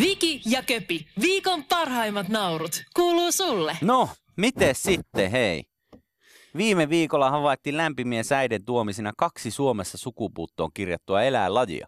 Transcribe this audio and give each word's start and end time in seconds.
Viki 0.00 0.40
ja 0.46 0.62
Köpi, 0.62 1.06
viikon 1.20 1.64
parhaimmat 1.64 2.28
naurut, 2.28 2.82
kuuluu 2.96 3.32
sulle. 3.32 3.76
No, 3.80 4.08
miten 4.36 4.74
sitten, 4.74 5.30
hei? 5.30 5.64
Viime 6.56 6.88
viikolla 6.88 7.30
havaittiin 7.30 7.76
lämpimien 7.76 8.24
säiden 8.24 8.64
tuomisina 8.64 9.12
kaksi 9.16 9.50
Suomessa 9.50 9.98
sukupuuttoon 9.98 10.70
kirjattua 10.74 11.22
eläinlajia. 11.22 11.86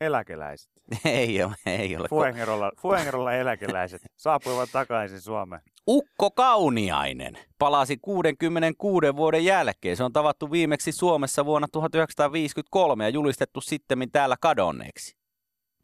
Eläkeläiset. 0.00 0.70
ei 1.04 1.42
ole, 1.42 1.54
ei 1.66 1.96
ole. 1.96 2.08
Fuengerolla, 2.08 2.72
Fuengerolla 2.80 3.32
eläkeläiset 3.32 4.02
saapuivat 4.16 4.68
takaisin 4.72 5.20
Suomeen. 5.20 5.62
Ukko 5.86 6.30
Kauniainen 6.30 7.38
palasi 7.58 7.96
66 7.96 9.16
vuoden 9.16 9.44
jälkeen. 9.44 9.96
Se 9.96 10.04
on 10.04 10.12
tavattu 10.12 10.50
viimeksi 10.50 10.92
Suomessa 10.92 11.44
vuonna 11.44 11.68
1953 11.72 13.04
ja 13.04 13.08
julistettu 13.08 13.60
sitten 13.60 14.10
täällä 14.12 14.36
kadonneeksi. 14.40 15.18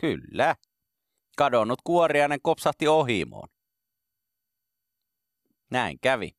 Kyllä. 0.01 0.57
Kadonnut 1.37 1.79
kuoriainen 1.85 2.39
kopsahti 2.43 2.89
ohimoon. 2.89 3.49
Näin 5.71 5.99
kävi. 6.01 6.31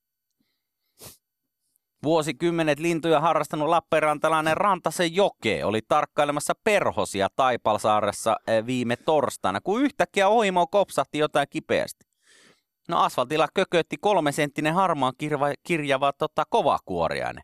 Vuosikymmenet 2.04 2.80
lintuja 2.80 3.20
harrastanut 3.20 3.70
Lappeenrantalainen 3.70 4.58
Rantasen 4.58 5.16
Joke 5.16 5.66
oli 5.66 5.82
tarkkailemassa 5.88 6.54
perhosia 6.64 7.28
Taipalsaaressa 7.36 8.36
eh, 8.48 8.66
viime 8.66 8.96
torstaina, 8.96 9.62
kun 9.62 9.82
yhtäkkiä 9.82 10.28
ohimo 10.28 10.68
kopsahti 10.68 11.18
jotain 11.18 11.48
kipeästi. 11.50 12.06
No 12.88 13.00
asfaltilla 13.00 13.48
kökötti 13.54 13.98
kolme 14.02 14.32
senttinen 14.32 14.74
harmaan 14.74 15.14
kirjava, 15.18 15.54
kirjava 15.64 16.14
tota, 16.14 16.44
kovakuoriainen. 16.50 17.44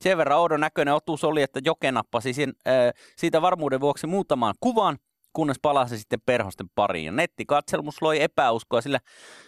Sen 0.00 0.18
verran 0.18 0.38
oudon 0.38 0.60
näköinen 0.60 0.94
otus 0.94 1.24
oli, 1.24 1.42
että 1.42 1.60
Joke 1.64 1.92
nappasi 1.92 2.32
sen, 2.32 2.52
äh, 2.66 2.74
siitä 3.16 3.42
varmuuden 3.42 3.80
vuoksi 3.80 4.06
muutaman 4.06 4.54
kuvan, 4.60 4.98
kunnes 5.32 5.56
palasi 5.62 5.98
sitten 5.98 6.20
perhosten 6.26 6.66
pariin. 6.74 7.06
Ja 7.06 7.12
nettikatselmus 7.12 8.02
loi 8.02 8.22
epäuskoa, 8.22 8.80
sillä 8.80 9.00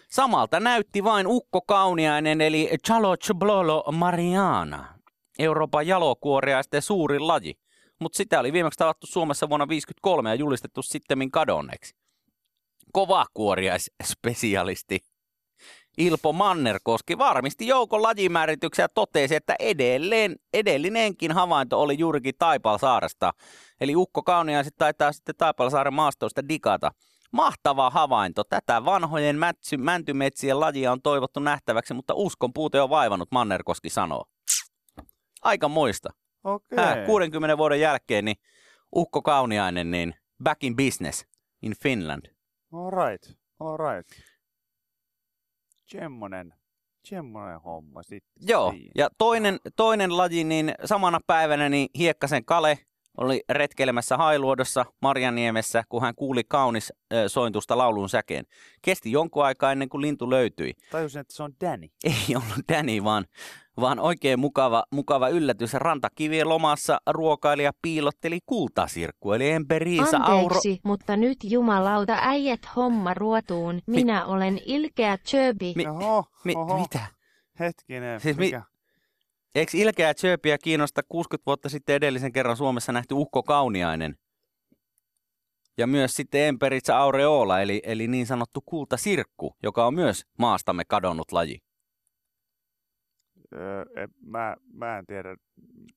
samalta 0.08 0.60
näytti 0.60 1.04
vain 1.04 1.26
Ukko 1.26 1.60
Kauniainen, 1.60 2.40
eli 2.40 2.70
Chalo 2.86 3.16
Chblolo 3.16 3.84
Mariana, 3.92 4.94
Euroopan 5.38 5.86
jalokuoriaisten 5.86 6.82
suurin 6.82 7.28
laji. 7.28 7.54
Mutta 8.00 8.16
sitä 8.16 8.40
oli 8.40 8.52
viimeksi 8.52 8.78
tavattu 8.78 9.06
Suomessa 9.06 9.48
vuonna 9.48 9.66
1953 9.66 10.30
ja 10.30 10.34
julistettu 10.34 10.82
sittemmin 10.82 11.30
kadonneeksi. 11.30 11.94
Kovakuoriaisspesialisti 12.92 15.00
Ilpo 15.98 16.32
Mannerkoski 16.32 17.18
varmisti 17.18 17.66
joukon 17.66 18.02
lajimäärityksiä 18.02 18.84
ja 18.84 18.88
totesi, 18.88 19.34
että 19.34 19.56
edelleen, 19.58 20.36
edellinenkin 20.52 21.32
havainto 21.32 21.80
oli 21.80 21.98
juurikin 21.98 22.34
Taipalsaaresta. 22.38 23.32
Eli 23.80 23.96
Ukko 23.96 24.22
Kauniaiset 24.22 24.74
taitaa 24.78 25.12
sitten 25.12 25.34
Taipalsaaren 25.38 25.94
maastoista 25.94 26.48
digata. 26.48 26.92
Mahtava 27.32 27.90
havainto. 27.90 28.44
Tätä 28.44 28.84
vanhojen 28.84 29.38
mätsy, 29.38 29.76
mäntymetsien 29.76 30.60
lajia 30.60 30.92
on 30.92 31.02
toivottu 31.02 31.40
nähtäväksi, 31.40 31.94
mutta 31.94 32.14
uskon 32.14 32.52
puute 32.52 32.80
on 32.80 32.90
vaivannut, 32.90 33.32
Mannerkoski 33.32 33.90
sanoo. 33.90 34.24
Aika 35.42 35.68
muista. 35.68 36.10
Okei. 36.44 36.78
Hää, 36.78 37.06
60 37.06 37.58
vuoden 37.58 37.80
jälkeen 37.80 38.24
niin 38.24 38.36
Ukko 38.96 39.22
Kauniainen 39.22 39.90
niin 39.90 40.14
back 40.44 40.64
in 40.64 40.76
business 40.76 41.26
in 41.62 41.74
Finland. 41.82 42.26
All 42.72 42.90
right. 42.90 43.36
All 43.60 43.76
right. 43.76 44.33
Semmonen, 45.86 46.54
semmonen 47.04 47.60
homma 47.60 48.02
sitten. 48.02 48.48
Joo, 48.48 48.74
ja 48.94 49.08
toinen, 49.18 49.58
toinen 49.76 50.16
laji, 50.16 50.44
niin 50.44 50.74
samana 50.84 51.20
päivänä 51.26 51.68
niin 51.68 51.88
Hiekkasen 51.98 52.44
Kale 52.44 52.78
oli 53.18 53.40
retkeilemässä 53.50 54.16
Hailuodossa 54.16 54.84
Marjaniemessä, 55.02 55.84
kun 55.88 56.02
hän 56.02 56.14
kuuli 56.14 56.42
kaunis 56.48 56.92
ö, 57.12 57.28
sointusta 57.28 57.78
laulun 57.78 58.08
säkeen. 58.08 58.44
Kesti 58.82 59.12
jonkun 59.12 59.44
aikaa 59.44 59.72
ennen 59.72 59.88
kuin 59.88 60.02
lintu 60.02 60.30
löytyi. 60.30 60.72
Tajusin, 60.90 61.20
että 61.20 61.34
se 61.34 61.42
on 61.42 61.52
Danny. 61.60 61.86
Ei 62.04 62.36
ollut 62.36 62.68
Danny, 62.72 63.04
vaan, 63.04 63.24
vaan 63.80 63.98
oikein 64.00 64.40
mukava, 64.40 64.84
mukava 64.90 65.28
yllätys. 65.28 65.74
Rantakivien 65.74 66.48
lomassa 66.48 66.98
ruokailija 67.10 67.72
piilotteli 67.82 68.38
kultasirkku, 68.46 69.32
eli 69.32 69.50
Emperiisa 69.50 70.18
Auro... 70.22 70.34
Anteeksi, 70.56 70.80
mutta 70.84 71.16
nyt 71.16 71.38
jumalauta 71.44 72.16
äijät 72.20 72.60
homma 72.76 73.14
ruotuun. 73.14 73.80
Minä 73.86 74.24
olen 74.26 74.60
ilkeä 74.66 75.18
Chöbi. 75.18 75.72
Mi- 75.76 75.86
Oho, 75.86 76.24
Mi- 76.44 76.54
oho. 76.56 76.78
mitä? 76.80 77.00
Hetkinen. 77.60 78.20
Siis 78.20 78.36
mi- 78.36 78.44
mikä? 78.44 78.62
Eikö 79.54 79.72
ilkeää 79.74 80.14
Chöpiä 80.14 80.58
kiinnosta 80.58 81.02
60 81.08 81.46
vuotta 81.46 81.68
sitten 81.68 81.96
edellisen 81.96 82.32
kerran 82.32 82.56
Suomessa 82.56 82.92
nähty 82.92 83.14
Ukko 83.14 83.42
Kauniainen? 83.42 84.16
Ja 85.78 85.86
myös 85.86 86.16
sitten 86.16 86.40
Emperitsa 86.40 86.98
aureola, 86.98 87.60
eli, 87.60 87.82
eli 87.84 88.08
niin 88.08 88.26
sanottu 88.26 88.60
kultasirkku, 88.60 89.56
joka 89.62 89.86
on 89.86 89.94
myös 89.94 90.22
maastamme 90.38 90.84
kadonnut 90.84 91.32
laji. 91.32 91.58
Öö, 93.52 94.06
mä, 94.26 94.56
mä 94.72 94.98
en 94.98 95.06
tiedä, 95.06 95.36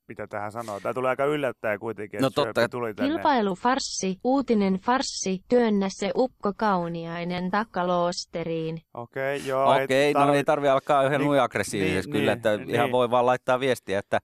mitä 0.08 0.28
tähän 0.28 0.52
sanoo. 0.52 0.80
Tämä 0.80 0.94
tulee 0.94 1.10
aika 1.10 1.26
yllättäen 1.26 1.80
kuitenkin, 1.80 2.22
No 2.22 2.28
että 2.28 2.36
totta. 2.36 2.62
Sjöpe 2.62 2.72
tuli 2.72 2.94
tänne. 2.94 3.12
Kilpailufarssi, 3.12 4.18
uutinen 4.24 4.74
farssi, 4.74 5.40
työnnä 5.50 5.88
se 5.90 6.12
ukko 6.16 6.54
kauniainen 6.58 7.52
takaloosteriin. 7.52 8.82
Okei, 8.94 9.38
okay, 9.38 9.48
joo. 9.48 9.84
Okei, 9.84 10.14
no 10.14 10.34
ei 10.34 10.44
tarvi 10.44 10.68
alkaa 10.68 11.04
yhden 11.04 11.22
Niin, 11.22 11.32
niin, 11.32 11.42
aggressiivisesti 11.42 12.12
niin, 12.12 12.20
kyllä, 12.20 12.32
niin, 12.32 12.38
että 12.38 12.58
niin. 12.58 12.70
ihan 12.70 12.92
voi 12.92 13.12
vaan 13.12 13.26
laittaa 13.26 13.60
viestiä, 13.60 14.00
että, 14.00 14.20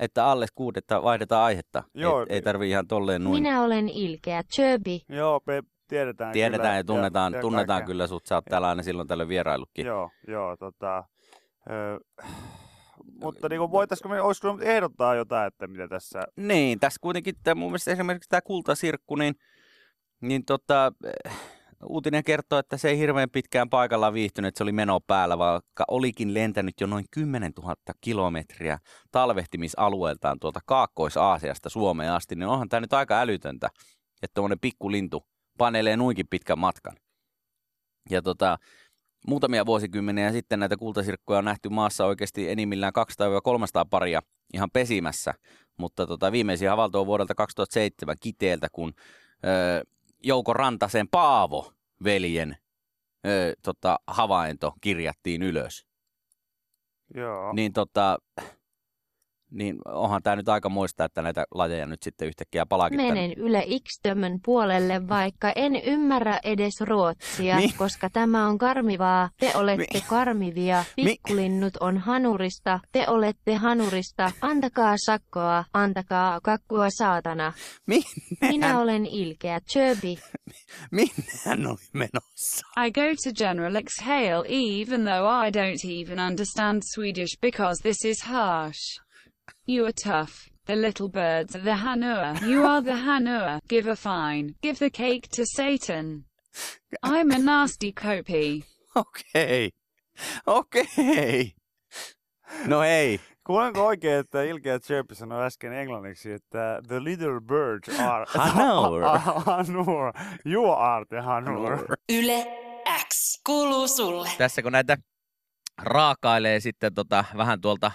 että 0.00 0.26
alle 0.26 0.46
kuudetta 0.54 1.02
vaihdetaan 1.02 1.44
aihetta. 1.44 1.82
Joo. 1.94 2.20
ei, 2.20 2.26
ei 2.28 2.42
tarvi 2.42 2.70
ihan 2.70 2.86
tolleen 2.86 3.24
noin. 3.24 3.42
Minä 3.42 3.62
olen 3.62 3.88
ilkeä 3.88 4.42
Chöbi. 4.42 5.02
Joo, 5.08 5.40
me 5.46 5.62
tiedetään 5.88 6.32
Tiedetään 6.32 6.62
kyllä, 6.62 6.76
ja 6.76 6.84
tunnetaan, 6.84 7.32
ja 7.32 7.40
tunnetaan 7.40 7.66
kaikkea. 7.66 7.86
kyllä 7.86 8.06
sut, 8.06 8.26
sä 8.26 8.34
oot 8.34 8.44
täällä 8.44 8.68
aina 8.68 8.82
silloin 8.82 9.08
tällöin 9.08 9.28
vieraillutkin. 9.28 9.86
Joo, 9.86 10.10
joo, 10.28 10.56
tota... 10.56 11.04
Ö, 11.70 12.00
mutta 13.20 13.48
niin 13.48 13.60
voitaisiko 13.60 14.08
me, 14.08 14.20
olisiko 14.20 14.52
me 14.52 14.64
ehdottaa 14.64 15.14
jotain, 15.14 15.46
että 15.46 15.66
mitä 15.66 15.88
tässä... 15.88 16.22
Niin, 16.36 16.80
tässä 16.80 16.98
kuitenkin 17.00 17.34
tämä, 17.42 17.54
mun 17.54 17.70
mielestä 17.70 17.90
esimerkiksi 17.90 18.28
tämä 18.28 18.40
kultasirkku, 18.40 19.16
niin, 19.16 19.34
niin 20.20 20.44
tota, 20.44 20.92
eh, 21.04 21.32
uutinen 21.84 22.24
kertoo, 22.24 22.58
että 22.58 22.76
se 22.76 22.88
ei 22.88 22.98
hirveän 22.98 23.30
pitkään 23.30 23.70
paikalla 23.70 24.12
viihtynyt, 24.12 24.48
että 24.48 24.58
se 24.58 24.64
oli 24.64 24.72
meno 24.72 25.00
päällä, 25.00 25.38
vaikka 25.38 25.84
olikin 25.88 26.34
lentänyt 26.34 26.80
jo 26.80 26.86
noin 26.86 27.04
10 27.10 27.52
000 27.58 27.74
kilometriä 28.00 28.78
talvehtimisalueeltaan 29.10 30.40
tuolta 30.40 30.60
Kaakkois-Aasiasta 30.66 31.68
Suomeen 31.68 32.12
asti, 32.12 32.36
niin 32.36 32.48
onhan 32.48 32.68
tämä 32.68 32.80
nyt 32.80 32.92
aika 32.92 33.20
älytöntä, 33.20 33.68
että 34.22 34.34
tuommoinen 34.34 34.60
pikkulintu 34.60 35.26
panelee 35.58 35.96
nuinkin 35.96 36.26
pitkän 36.30 36.58
matkan. 36.58 36.96
Ja 38.10 38.22
tota, 38.22 38.58
muutamia 39.26 39.66
vuosikymmeniä 39.66 40.32
sitten 40.32 40.60
näitä 40.60 40.76
kultasirkkoja 40.76 41.38
on 41.38 41.44
nähty 41.44 41.68
maassa 41.68 42.06
oikeasti 42.06 42.50
enimmillään 42.50 42.92
200-300 43.82 43.86
paria 43.90 44.22
ihan 44.54 44.70
pesimässä, 44.70 45.34
mutta 45.76 46.06
tota, 46.06 46.32
viimeisin 46.32 46.68
havainto 46.68 47.00
on 47.00 47.06
vuodelta 47.06 47.34
2007 47.34 48.16
Kiteeltä, 48.20 48.68
kun 48.72 48.92
ö, 49.44 49.84
Jouko 50.22 50.52
Rantasen 50.52 51.08
Paavo 51.08 51.72
veljen 52.04 52.56
ö, 53.26 53.52
tota, 53.62 53.98
havainto 54.06 54.72
kirjattiin 54.80 55.42
ylös. 55.42 55.86
Joo. 57.14 57.52
Niin, 57.52 57.72
tota, 57.72 58.18
niin 59.54 59.76
onhan 59.84 60.22
tämä 60.22 60.36
nyt 60.36 60.48
aika 60.48 60.68
muista, 60.68 61.04
että 61.04 61.22
näitä 61.22 61.44
lajeja 61.54 61.86
nyt 61.86 62.02
sitten 62.02 62.28
yhtäkkiä 62.28 62.66
palaakin 62.66 62.98
tänne. 62.98 63.12
Menen 63.14 63.32
Yle 63.38 63.64
Xtömön 63.88 64.38
puolelle, 64.44 65.08
vaikka 65.08 65.52
en 65.56 65.76
ymmärrä 65.76 66.38
edes 66.44 66.80
ruotsia, 66.80 67.56
Mi- 67.56 67.72
koska 67.72 68.10
tämä 68.10 68.46
on 68.48 68.58
karmivaa. 68.58 69.28
Te 69.40 69.52
olette 69.54 69.86
Mi- 69.94 70.00
karmivia. 70.08 70.84
Mi- 70.96 71.04
Pikkulinnut 71.04 71.76
on 71.76 71.98
hanurista. 71.98 72.80
Te 72.92 73.04
olette 73.08 73.54
hanurista. 73.54 74.30
Antakaa 74.40 74.94
sakkoa. 75.06 75.64
Antakaa 75.74 76.40
kakkua 76.42 76.86
saatana. 76.90 77.52
Minne 77.86 78.04
Minä 78.40 78.66
hän, 78.68 78.76
olen 78.76 79.06
ilkeä 79.06 79.60
Chöbi. 79.60 80.18
minne 80.90 81.12
hän 81.44 81.66
oli 81.66 81.76
menossa? 81.92 82.66
I 82.86 82.92
go 82.92 83.00
to 83.24 83.32
General 83.38 83.74
Exhale 83.74 84.44
even 84.48 85.00
though 85.00 85.46
I 85.46 85.50
don't 85.50 86.02
even 86.02 86.20
understand 86.20 86.82
Swedish 86.94 87.38
because 87.40 87.82
this 87.82 88.04
is 88.04 88.22
harsh. 88.22 89.03
You 89.66 89.86
are 89.86 89.92
tough. 89.92 90.50
The 90.66 90.76
little 90.76 91.08
birds 91.08 91.56
are 91.56 91.62
the 91.62 91.70
Hanua. 91.70 92.40
You 92.46 92.66
are 92.66 92.82
the 92.82 92.92
Hanua. 92.92 93.60
Give 93.68 93.86
a 93.86 93.96
fine. 93.96 94.54
Give 94.62 94.78
the 94.78 94.90
cake 94.90 95.28
to 95.32 95.46
Satan. 95.46 96.24
I'm 97.02 97.30
a 97.30 97.38
nasty 97.38 97.92
copy. 97.92 98.64
Okei. 98.96 99.70
Okei. 100.46 101.54
No 102.66 102.82
ei. 102.82 103.20
Kuulenko 103.46 103.86
oikein, 103.86 104.18
että 104.18 104.42
Ilkeä 104.42 104.78
Chirpy 104.78 105.14
sanoi 105.14 105.44
äsken 105.44 105.72
englanniksi, 105.72 106.32
että 106.32 106.80
the 106.88 107.04
little 107.04 107.40
birds 107.40 108.00
are... 108.00 108.26
Hanur. 108.38 109.02
Hanur. 109.46 110.12
You 110.52 110.72
are 110.72 111.04
the 111.08 111.20
Hanur. 111.20 111.86
Yle 112.08 112.46
X 113.08 113.40
kuuluu 113.46 113.88
sulle. 113.88 114.30
Tässä 114.38 114.62
kun 114.62 114.72
näitä 114.72 114.96
raakailee 115.82 116.60
sitten 116.60 116.94
tota, 116.94 117.24
vähän 117.36 117.60
tuolta 117.60 117.92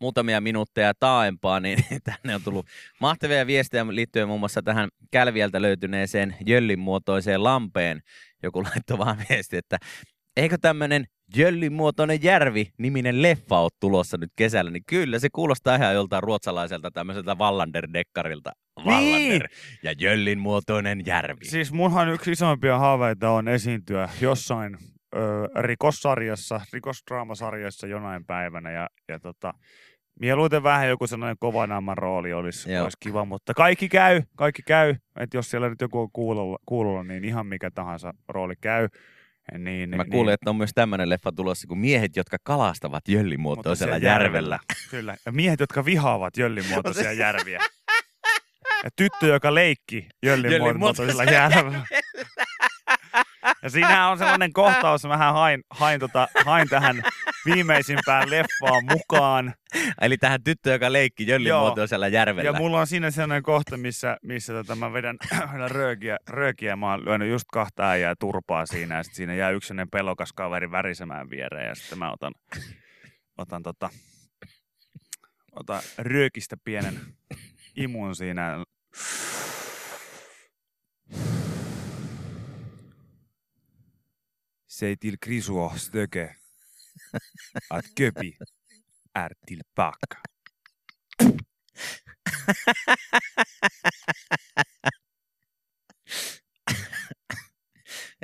muutamia 0.00 0.40
minuutteja 0.40 0.92
taaempaa, 1.00 1.60
niin 1.60 1.78
tänne 2.04 2.34
on 2.34 2.42
tullut 2.42 2.66
mahtavia 3.00 3.46
viestejä 3.46 3.86
liittyen 3.90 4.28
muun 4.28 4.40
muassa 4.40 4.62
tähän 4.62 4.88
Kälviältä 5.10 5.62
löytyneeseen 5.62 6.36
Jöllin 6.46 6.78
muotoiseen 6.78 7.44
lampeen. 7.44 8.00
Joku 8.42 8.62
laittoi 8.62 8.98
vaan 8.98 9.18
viesti, 9.30 9.56
että 9.56 9.78
eikö 10.36 10.58
tämmöinen 10.60 11.04
Jöllin 11.36 11.72
muotoinen 11.72 12.22
järvi 12.22 12.70
niminen 12.78 13.22
leffa 13.22 13.60
ole 13.60 13.70
tulossa 13.80 14.16
nyt 14.16 14.30
kesällä, 14.36 14.70
niin 14.70 14.82
kyllä 14.86 15.18
se 15.18 15.28
kuulostaa 15.32 15.76
ihan 15.76 15.94
joltain 15.94 16.22
ruotsalaiselta 16.22 16.90
tämmöiseltä 16.90 17.34
Wallander-dekkarilta. 17.34 18.52
Wallander 18.84 19.48
ja 19.82 19.92
Jöllin 19.98 20.38
muotoinen 20.38 21.02
järvi. 21.06 21.44
Siis 21.44 21.72
munhan 21.72 22.08
yksi 22.08 22.32
isoimpia 22.32 22.78
haaveita 22.78 23.30
on 23.30 23.48
esiintyä 23.48 24.08
jossain 24.20 24.78
ö, 25.14 25.18
rikossarjassa, 25.62 26.60
rikosdraamasarjassa 26.72 27.86
jonain 27.86 28.24
päivänä. 28.24 28.70
Ja, 28.70 28.88
ja 29.08 29.20
tota, 29.20 29.54
mieluiten 30.20 30.62
vähän 30.62 30.88
joku 30.88 31.06
sellainen 31.06 31.36
kovanamman 31.40 31.98
rooli 31.98 32.32
olisi, 32.32 32.72
Joo. 32.72 32.84
olisi 32.84 32.96
kiva, 33.00 33.24
mutta 33.24 33.54
kaikki 33.54 33.88
käy, 33.88 34.22
kaikki 34.36 34.62
käy. 34.62 34.94
Että 35.20 35.36
jos 35.36 35.50
siellä 35.50 35.68
nyt 35.68 35.80
joku 35.80 36.00
on 36.00 36.10
kuulolla, 36.12 36.58
kuulolla 36.66 37.02
niin 37.02 37.24
ihan 37.24 37.46
mikä 37.46 37.70
tahansa 37.70 38.14
rooli 38.28 38.54
käy. 38.60 38.88
Niin, 39.58 39.90
Mä 39.90 40.02
niin, 40.02 40.10
kuulin, 40.10 40.34
että 40.34 40.50
on 40.50 40.56
myös 40.56 40.70
tämmöinen 40.74 41.08
leffa 41.08 41.32
tulossa 41.32 41.66
kuin 41.68 41.78
Miehet, 41.78 42.16
jotka 42.16 42.36
kalastavat 42.42 43.08
Jöllin 43.08 43.40
muotoisella 43.40 43.98
siellä 43.98 44.14
järvellä. 44.14 44.58
Kyllä. 44.90 45.16
Ja 45.26 45.32
miehet, 45.32 45.60
jotka 45.60 45.84
vihaavat 45.84 46.36
jöllinmuotoisia 46.36 47.12
järviä. 47.26 47.58
Ja 48.84 48.90
tyttö, 48.96 49.26
joka 49.26 49.54
leikki 49.54 50.08
Jöllin 50.22 50.52
jöllinmuotoisella 50.52 51.24
muotoisella 51.24 51.56
järvellä. 51.64 51.86
Ja 53.66 53.70
siinähän 53.70 54.10
on 54.10 54.18
sellainen 54.18 54.52
kohtaus, 54.52 55.04
mä 55.04 55.16
hain, 55.16 55.64
hain, 55.70 56.00
tota, 56.00 56.28
hain 56.44 56.68
tähän 56.68 57.02
viimeisimpään 57.46 58.30
leffaan 58.30 58.84
mukaan. 58.90 59.54
Eli 60.00 60.16
tähän 60.18 60.42
tyttö, 60.42 60.72
joka 60.72 60.92
leikki 60.92 61.26
Jöllin 61.26 61.48
Joo. 61.48 61.60
muotoisella 61.60 62.08
järvellä. 62.08 62.50
Ja 62.50 62.52
mulla 62.52 62.80
on 62.80 62.86
siinä 62.86 63.10
sellainen 63.10 63.42
kohta, 63.42 63.76
missä, 63.76 64.16
missä 64.22 64.52
tota, 64.52 64.76
mä 64.76 64.92
vedän, 64.92 65.16
vedän 65.54 65.70
röökiä, 65.70 66.16
röökiä. 66.28 66.76
Mä 66.76 66.90
oon 66.90 67.04
lyönyt 67.04 67.30
just 67.30 67.44
kahta 67.52 67.90
äijää 67.90 68.14
turpaa 68.18 68.66
siinä 68.66 68.96
ja 68.96 69.02
sit 69.02 69.14
siinä 69.14 69.34
jää 69.34 69.50
yksi 69.50 69.74
pelokas 69.92 70.32
kaveri 70.32 70.70
värisemään 70.70 71.30
viereen 71.30 71.68
ja 71.68 71.74
sitten 71.74 71.98
mä 71.98 72.12
otan, 72.12 72.32
otan, 73.38 73.62
tota, 73.62 73.90
otan 75.52 75.82
röökistä 75.98 76.56
pienen 76.64 77.00
imun 77.76 78.16
siinä. 78.16 78.64
Säg 84.78 85.00
till 85.00 85.18
Krisuo 85.18 85.72
Stöke 85.76 86.36
att 87.70 87.84
Köpi 87.98 88.38
är 89.14 89.32
tillbaka. 89.46 90.20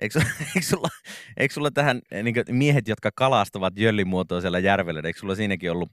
Eikö, 0.03 0.21
sulla- 0.21 0.35
eikö, 0.55 0.63
sulla, 0.63 0.89
eikö 1.37 1.55
sulla 1.55 1.71
tähän 1.71 2.01
niin 2.23 2.35
miehet, 2.51 2.89
jotka 2.89 3.11
kalastavat 3.15 3.79
Jöllin 3.79 4.09
muotoisella 4.09 4.59
järvellä, 4.59 5.01
niin 5.01 5.07
eikö 5.07 5.19
sulla 5.21 5.35
siinäkin 5.35 5.71
ollut 5.71 5.93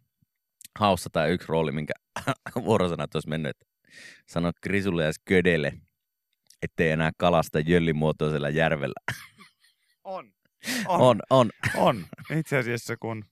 haussa 0.80 1.10
tai 1.14 1.32
yksi 1.32 1.48
rooli, 1.48 1.72
minkä 1.72 1.94
vuorosanat 2.66 3.16
olisi 3.16 3.30
mennyt, 3.30 3.50
että 3.50 3.66
sano 4.30 4.52
Krisulle 4.62 5.04
ja 5.04 5.14
Sködelle, 5.14 5.74
ettei 6.62 6.92
enää 6.92 7.12
kalasta 7.18 7.60
Jöllin 7.60 7.96
muotoisella 7.96 8.50
järvellä. 8.50 9.02
On. 10.04 10.39
On, 10.88 11.20
on. 11.30 11.50
On. 11.76 12.06
Itse 12.38 12.58
asiassa 12.58 12.98
kun, 12.98 13.26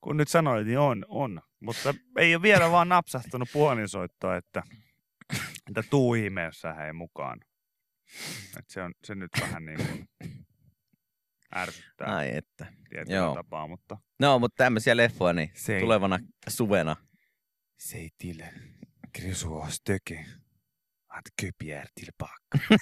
kun 0.00 0.16
nyt 0.16 0.28
sanoit, 0.28 0.66
niin 0.66 0.78
on, 0.78 1.04
on. 1.08 1.40
Mutta 1.60 1.94
ei 2.18 2.34
ole 2.34 2.42
vielä 2.42 2.70
vaan 2.70 2.88
napsahtanut 2.88 3.48
puolinsoittoa, 3.52 4.36
että, 4.36 4.62
että 5.68 5.82
tuu 5.90 6.14
ihmeessä 6.14 6.74
hei 6.74 6.92
mukaan. 6.92 7.40
Et 8.58 8.64
se 8.68 8.82
on 8.82 8.94
se 9.04 9.14
nyt 9.14 9.30
vähän 9.40 9.64
niin 9.66 9.78
kuin 9.86 10.08
ärsyttää 11.56 12.16
Ai 12.16 12.36
että. 12.36 12.66
tietyllä 12.90 13.16
joo. 13.16 13.34
tapaa, 13.34 13.68
mutta 13.68 13.98
No, 14.20 14.38
mutta 14.38 14.56
tämmöisiä 14.64 14.96
leffoja, 14.96 15.32
niin 15.32 15.50
Se 15.54 15.74
ei- 15.74 15.80
tulevana 15.80 16.18
suvena. 16.48 16.96
Säg 17.78 18.12
till 18.18 18.42
Grisua 19.14 19.68
Stöke 19.70 20.26
att 21.16 21.24
Köpi 21.42 21.72
är 21.72 21.86
tillbaka. 21.94 22.76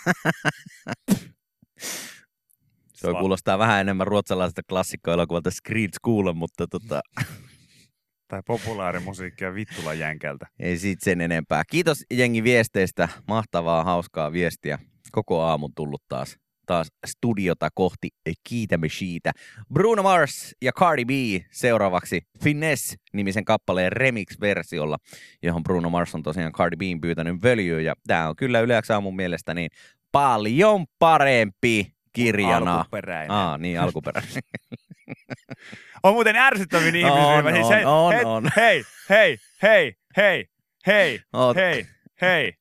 Tuo 3.00 3.14
kuulostaa 3.20 3.58
vähän 3.58 3.80
enemmän 3.80 4.06
ruotsalaiselta 4.06 4.62
klassikkoelokuvalta 4.68 5.50
Screed 5.50 5.90
School, 6.02 6.32
mutta 6.32 6.66
tota, 6.66 7.00
Tai 8.28 8.42
populaarimusiikkia 8.46 9.54
Vittula 9.54 9.94
Jänkältä. 9.94 10.46
ei 10.58 10.78
siitä 10.78 11.04
sen 11.04 11.20
enempää. 11.20 11.62
Kiitos 11.70 12.04
jengi 12.10 12.42
viesteistä. 12.44 13.08
Mahtavaa, 13.28 13.84
hauskaa 13.84 14.32
viestiä. 14.32 14.78
Koko 15.12 15.42
aamun 15.42 15.74
tullut 15.74 16.02
taas, 16.08 16.36
taas 16.66 16.88
studiota 17.06 17.68
kohti. 17.74 18.08
Kiitämme 18.48 18.88
siitä. 18.88 19.32
Bruno 19.72 20.02
Mars 20.02 20.54
ja 20.62 20.72
Cardi 20.72 21.04
B 21.04 21.10
seuraavaksi 21.50 22.22
Finesse-nimisen 22.44 23.44
kappaleen 23.44 23.92
remix-versiolla, 23.92 24.96
johon 25.42 25.62
Bruno 25.62 25.90
Mars 25.90 26.14
on 26.14 26.22
tosiaan 26.22 26.52
Cardi 26.52 26.76
Bin 26.76 27.00
pyytänyt 27.00 27.42
völjyä. 27.42 27.80
Ja 27.80 27.94
tämä 28.06 28.28
on 28.28 28.36
kyllä 28.36 28.60
yleensä 28.60 28.94
aamun 28.94 29.16
mielestä 29.16 29.54
niin 29.54 29.70
paljon 30.12 30.84
parempi 30.98 31.94
kirjana. 32.12 32.76
Alkuperäinen. 32.76 33.30
Aa, 33.30 33.58
niin 33.58 33.80
alkuperäinen. 33.80 34.42
On 36.02 36.14
muuten 36.14 36.36
ärsyttävin 36.36 36.96
ihmisiä. 36.96 37.22
On, 37.22 37.44
siis 37.54 37.66
on, 37.66 37.72
hei, 37.72 37.84
on, 37.84 38.12
hei, 38.12 38.24
on. 38.24 38.50
hei, 38.56 38.84
hei, 39.10 39.38
hei, 39.62 39.94
hei, 40.16 40.46
hei, 40.86 41.20
Oot. 41.32 41.56
hei, 41.56 41.86
hei, 42.20 42.52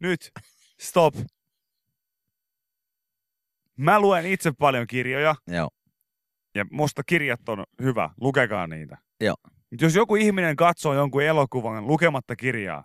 nyt, 0.00 0.30
stop. 0.80 1.14
Mä 3.80 4.00
luen 4.00 4.26
itse 4.26 4.52
paljon 4.58 4.86
kirjoja 4.86 5.34
Joo. 5.48 5.70
ja 6.54 6.64
musta 6.70 7.02
kirjat 7.06 7.48
on 7.48 7.64
hyvä, 7.82 8.10
lukekaa 8.20 8.66
niitä. 8.66 8.98
Joo. 9.20 9.36
Mut 9.70 9.80
jos 9.80 9.94
joku 9.94 10.16
ihminen 10.16 10.56
katsoo 10.56 10.94
jonkun 10.94 11.22
elokuvan 11.22 11.86
lukematta 11.86 12.36
kirjaa, 12.36 12.84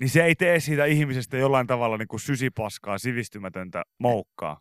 niin 0.00 0.10
se 0.10 0.24
ei 0.24 0.34
tee 0.34 0.60
siitä 0.60 0.84
ihmisestä 0.84 1.36
jollain 1.36 1.66
tavalla 1.66 1.96
niin 1.96 2.08
kuin 2.08 2.20
sysipaskaa, 2.20 2.98
sivistymätöntä 2.98 3.82
moukkaa. 3.98 4.60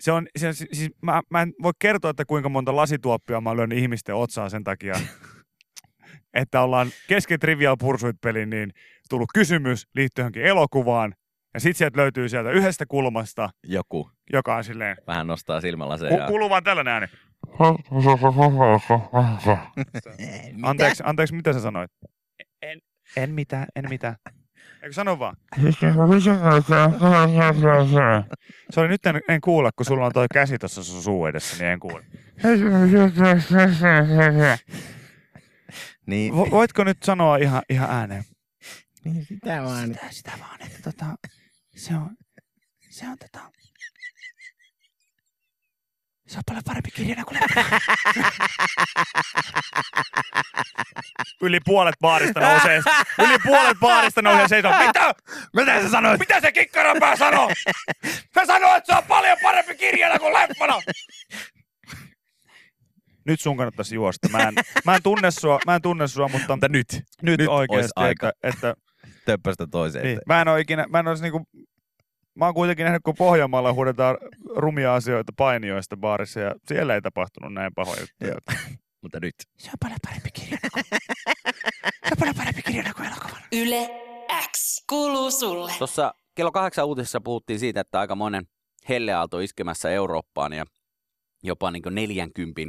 Se 0.00 0.12
on, 0.12 0.26
se, 0.36 0.52
siis 0.52 0.90
mä, 1.02 1.22
mä 1.30 1.42
en 1.42 1.52
voi 1.62 1.72
kertoa, 1.78 2.10
että 2.10 2.24
kuinka 2.24 2.48
monta 2.48 2.76
lasituoppia 2.76 3.40
mä 3.40 3.56
lyönyt 3.56 3.78
ihmisten 3.78 4.14
otsaa 4.14 4.48
sen 4.48 4.64
takia, 4.64 4.94
että 6.34 6.60
ollaan 6.60 6.90
kesken 7.08 7.40
Trivial 7.40 7.76
Pursuit-pelin 7.76 8.50
niin 8.50 8.72
tullut 9.08 9.28
kysymys 9.34 9.86
liittyen 9.94 10.32
elokuvaan, 10.34 11.14
ja 11.54 11.60
sit 11.60 11.76
sieltä 11.76 12.00
löytyy 12.00 12.28
sieltä 12.28 12.50
yhdestä 12.50 12.86
kulmasta, 12.86 13.50
Joku 13.66 14.10
joka 14.32 14.56
on 14.56 14.64
silleen, 14.64 14.96
vähän 15.06 15.26
nostaa 15.26 15.60
silmällä 15.60 15.96
se. 15.96 16.08
ku, 16.08 16.16
kuuluu 16.26 16.50
vaan 16.50 16.64
tällainen 16.64 16.94
ääni. 16.94 17.06
Anteeksi, 20.62 21.02
anteeksi, 21.06 21.34
mitä 21.34 21.52
sä 21.52 21.60
sanoit? 21.60 21.90
En, 22.62 22.80
en 23.16 23.30
mitään, 23.30 23.66
en 23.76 23.88
mitään. 23.88 24.16
Eikö 24.82 24.92
sano 24.92 25.18
vaan? 25.18 25.36
Sori, 28.70 28.88
nyt 28.88 29.06
en, 29.06 29.20
en 29.28 29.40
kuule, 29.40 29.70
kun 29.76 29.86
sulla 29.86 30.06
on 30.06 30.12
toi 30.12 30.26
käsi 30.34 30.58
tuossa 30.58 30.84
sun 30.84 31.02
suu 31.02 31.26
edessä, 31.26 31.56
niin 31.58 31.72
en 31.72 31.80
kuule. 31.80 32.04
Niin, 36.06 36.36
Vo, 36.36 36.50
voitko 36.50 36.84
nyt 36.84 37.02
sanoa 37.02 37.36
ihan, 37.36 37.62
ihan 37.70 37.90
ääneen? 37.90 38.24
niin 39.04 39.24
sitä 39.24 39.62
vaan. 39.62 39.86
Sitä, 39.86 40.06
sitä 40.10 40.30
vaan, 40.40 40.62
että 40.62 40.78
tota, 40.82 41.06
se 41.76 41.94
on, 41.94 42.16
se 42.90 43.08
on 43.08 43.18
tota, 43.18 43.50
se 46.26 46.38
on 46.38 46.42
paljon 46.46 46.62
parempi 46.66 46.90
kirjana 46.90 47.24
kuin 47.24 47.38
Yli 51.42 51.60
puolet 51.64 51.94
baarista 52.00 52.40
nousee, 52.40 52.80
yli 53.18 53.38
puolet 53.38 53.78
baarista 53.80 54.22
nousee 54.22 54.48
seisoo. 54.48 54.86
Mitä? 54.86 55.14
Mitä 55.56 55.82
sä 55.82 55.88
sanoit? 55.88 56.18
Mitä 56.20 56.40
se 56.40 56.52
kikkaranpää 56.52 57.16
sanoo? 57.16 57.50
Se 58.34 58.46
sanoo, 58.46 58.76
että 58.76 58.92
se 58.92 58.98
on 58.98 59.04
paljon 59.04 59.38
parempi 59.42 59.74
kirjana 59.74 60.18
kuin 60.18 60.34
leffana. 60.34 60.80
Nyt 63.26 63.40
sun 63.40 63.56
kannattaisi 63.56 63.94
juosta. 63.94 64.28
Mä 64.28 64.38
en, 64.38 64.54
mä 64.84 64.94
en 64.94 65.02
tunne 65.02 65.30
sua, 65.30 65.58
mä 65.66 65.74
en 65.74 65.82
tunne 65.82 66.08
sua, 66.08 66.28
mutta 66.28 66.56
Mutta 66.56 66.68
nyt, 66.68 66.92
nyt, 67.22 67.38
nyt 67.38 67.48
oikeasti, 67.48 67.92
aika. 67.96 68.28
että, 68.28 68.48
että 68.48 68.74
töppöstä 69.24 69.66
toiseen. 69.66 70.04
niin, 70.04 70.18
mä 70.26 70.40
en 70.42 70.48
ole 70.48 70.60
ikinä, 70.60 70.86
mä 70.88 70.98
en 70.98 71.08
olisi 71.08 71.22
niinku, 71.22 71.42
mä 72.34 72.44
oon 72.44 72.54
kuitenkin 72.54 72.84
nähnyt, 72.84 73.02
kun 73.02 73.14
Pohjanmaalla 73.18 73.72
huudetaan 73.72 74.18
rumia 74.56 74.94
asioita 74.94 75.32
painioista 75.36 75.96
baarissa 75.96 76.40
ja 76.40 76.54
siellä 76.68 76.94
ei 76.94 77.02
tapahtunut 77.02 77.54
näin 77.54 77.74
pahoja 77.74 78.00
juttuja. 78.00 78.56
Mutta 79.02 79.20
nyt. 79.20 79.34
Se 79.58 79.68
on 79.68 79.74
paljon 79.80 79.98
parempi 80.04 80.28
kuin, 80.30 80.58
se 82.04 82.12
on 82.12 82.18
paljon 82.18 82.34
parempi 82.36 82.62
kirjana 82.62 82.94
kuin 82.94 83.06
elokuva. 83.06 83.36
Yle 83.52 83.90
X 84.52 84.84
kuuluu 84.88 85.30
sulle. 85.30 85.72
Tuossa 85.78 86.14
kello 86.34 86.52
kahdeksan 86.52 86.86
uutisessa 86.86 87.20
puhuttiin 87.20 87.58
siitä, 87.58 87.80
että 87.80 88.00
aikamoinen 88.00 88.44
helleaalto 88.88 89.40
iskemässä 89.40 89.90
Eurooppaan 89.90 90.52
ja 90.52 90.64
jopa 91.42 91.70
niin 91.70 91.82
40 91.90 92.60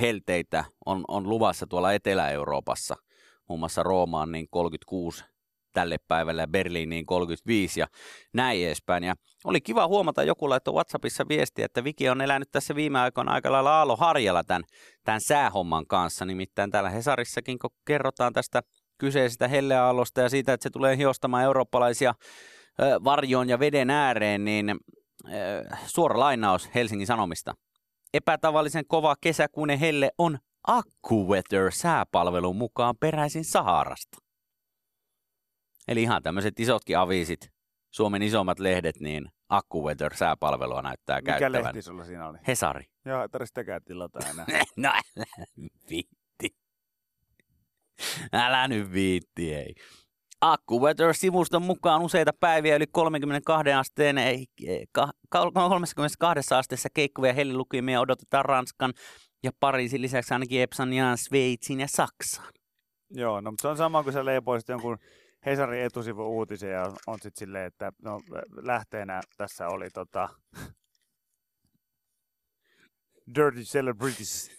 helteitä 0.00 0.64
on, 0.86 1.04
on 1.08 1.28
luvassa 1.28 1.66
tuolla 1.66 1.92
Etelä-Euroopassa, 1.92 2.96
muun 3.48 3.60
muassa 3.60 3.82
Roomaan 3.82 4.32
niin 4.32 4.46
36 4.50 5.24
tälle 5.72 5.96
päivälle 6.08 6.46
Berliiniin 6.46 7.06
35 7.06 7.80
ja 7.80 7.86
näin 8.32 8.66
edespäin. 8.66 9.04
Ja 9.04 9.14
oli 9.44 9.60
kiva 9.60 9.86
huomata, 9.86 10.22
joku 10.22 10.48
laittoi 10.48 10.74
WhatsAppissa 10.74 11.28
viestiä, 11.28 11.64
että 11.64 11.84
Viki 11.84 12.08
on 12.08 12.20
elänyt 12.20 12.50
tässä 12.50 12.74
viime 12.74 12.98
aikoina 13.00 13.32
aika 13.32 13.52
lailla 13.52 13.78
aalo 13.78 13.96
harjalla 13.96 14.44
tämän, 14.44 14.62
tämän 15.04 15.20
säähomman 15.20 15.86
kanssa. 15.86 16.24
Nimittäin 16.24 16.70
täällä 16.70 16.90
Hesarissakin, 16.90 17.58
kun 17.58 17.70
kerrotaan 17.86 18.32
tästä 18.32 18.62
kyseisestä 18.98 19.48
helleaallosta 19.48 20.20
ja 20.20 20.28
siitä, 20.28 20.52
että 20.52 20.62
se 20.62 20.70
tulee 20.70 20.96
hiostamaan 20.96 21.44
eurooppalaisia 21.44 22.14
varjoon 23.04 23.48
ja 23.48 23.58
veden 23.58 23.90
ääreen, 23.90 24.44
niin 24.44 24.76
suora 25.86 26.20
lainaus 26.20 26.70
Helsingin 26.74 27.06
Sanomista. 27.06 27.54
Epätavallisen 28.14 28.84
kova 28.86 29.14
kesäkuinen 29.20 29.78
helle 29.78 30.10
on 30.18 30.38
AccuWeather 30.66 31.72
sääpalvelun 31.72 32.56
mukaan 32.56 32.94
peräisin 33.00 33.44
Saharasta. 33.44 34.29
Eli 35.90 36.02
ihan 36.02 36.22
tämmöiset 36.22 36.60
isotkin 36.60 36.98
aviisit, 36.98 37.50
Suomen 37.90 38.22
isommat 38.22 38.58
lehdet, 38.58 39.00
niin 39.00 39.28
AccuWeather 39.48 40.14
sääpalvelua 40.16 40.82
näyttää 40.82 41.20
Mikä 41.20 41.38
käyttävän. 41.38 41.64
lehti 41.64 41.82
sulla 41.82 42.04
siinä 42.04 42.28
oli? 42.28 42.38
Hesari. 42.46 42.84
Joo, 43.04 43.22
ei 43.22 43.28
tarvitse 43.28 43.50
sitäkään 43.50 43.84
tilata 43.84 44.18
enää. 44.30 44.46
No 44.76 44.88
älä 44.88 45.02
viitti. 45.90 46.56
Älä 48.32 48.68
nyt 48.68 48.92
viitti, 48.92 49.54
ei. 49.54 49.74
AccuWeather-sivuston 50.40 51.62
mukaan 51.62 52.02
useita 52.02 52.32
päiviä 52.40 52.76
yli 52.76 52.86
32 52.86 53.72
asteen, 53.72 54.18
ei, 54.18 54.46
ka- 54.92 55.12
32 55.28 56.54
asteessa 56.54 56.88
keikkuvia 56.94 57.32
hellilukimia 57.32 58.00
odotetaan 58.00 58.44
Ranskan 58.44 58.92
ja 59.42 59.50
Pariisin 59.60 60.02
lisäksi 60.02 60.34
ainakin 60.34 60.60
Epsaniaan, 60.62 61.18
Sveitsiin 61.18 61.80
ja 61.80 61.88
Saksaan. 61.88 62.52
Joo, 63.10 63.40
no 63.40 63.50
mutta 63.50 63.62
se 63.62 63.68
on 63.68 63.76
sama 63.76 64.02
kuin 64.02 64.12
sä 64.12 64.24
leipoisit 64.24 64.68
jonkun 64.68 64.98
Hesarin 65.46 65.84
etusivun 65.84 66.26
uutisen 66.26 66.70
ja 66.70 66.82
on, 66.82 66.96
on 67.06 67.14
sitten 67.14 67.38
silleen, 67.38 67.66
että 67.66 67.92
no 68.02 68.20
lähteenä 68.62 69.20
tässä 69.36 69.68
oli 69.68 69.90
tota 69.90 70.28
Dirty 73.34 73.60
Celebrities 73.62 74.50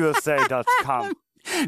USA.com. 0.00 1.06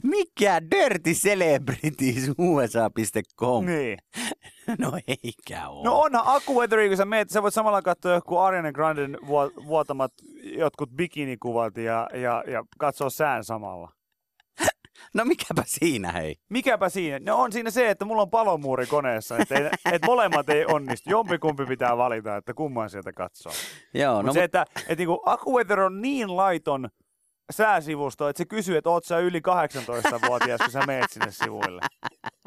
Mikä 0.02 0.61
Dirty 0.71 1.11
Celebrities 1.12 2.31
USA.com? 2.38 3.67
Niin. 3.67 3.99
No 4.78 4.93
eikä 5.09 5.69
oo. 5.69 5.85
No 5.85 6.00
onhan 6.00 6.23
AccuWeatheri, 6.26 6.88
kun 6.88 6.97
sä 6.97 7.05
meet, 7.05 7.31
sä 7.31 7.43
voit 7.43 7.55
samalla 7.55 7.83
katsoa 7.83 8.12
joku 8.12 8.38
Ariana 8.38 8.73
Granden 8.73 9.19
vuo- 9.23 9.67
vuotamat 9.67 10.12
jotkut 10.43 10.90
bikinikuvat 10.90 11.76
ja, 11.76 12.09
ja, 12.14 12.45
ja 12.47 12.64
katsoa 12.78 13.11
sään 13.11 13.45
samalla. 13.45 13.93
No 15.14 15.25
mikäpä 15.25 15.62
siinä 15.67 16.12
hei. 16.12 16.37
Mikäpä 16.49 16.88
siinä? 16.88 17.19
No 17.33 17.37
on 17.37 17.52
siinä 17.52 17.71
se, 17.71 17.90
että 17.90 18.05
mulla 18.05 18.23
on 18.23 18.31
palomuuri 18.31 18.87
koneessa, 18.87 19.38
että, 19.38 19.55
ei, 19.55 19.67
että 19.95 20.07
molemmat 20.07 20.49
ei 20.49 20.64
onnistu. 20.64 21.11
Jompikumpi 21.11 21.67
pitää 21.67 21.97
valita, 21.97 22.37
että 22.37 22.55
kumman 22.55 22.90
sieltä 22.90 23.12
katsoo. 23.12 23.52
Joo, 23.95 24.14
No, 24.14 24.23
no 24.23 24.33
se, 24.33 24.45
että, 24.45 24.64
että 24.78 24.95
niinku 24.97 25.23
AccuWeather 25.26 25.81
on 25.81 26.00
niin 26.02 26.37
laiton 26.37 26.88
sääsivusto, 27.50 28.28
että 28.28 28.38
se 28.38 28.45
kysyy, 28.45 28.76
että 28.76 28.90
oot 28.90 29.05
sä 29.05 29.19
yli 29.19 29.40
18-vuotias, 29.40 30.61
kun 30.61 30.71
sä 30.71 30.87
meet 30.87 31.11
sinne 31.11 31.31
sivuille. 31.31 31.81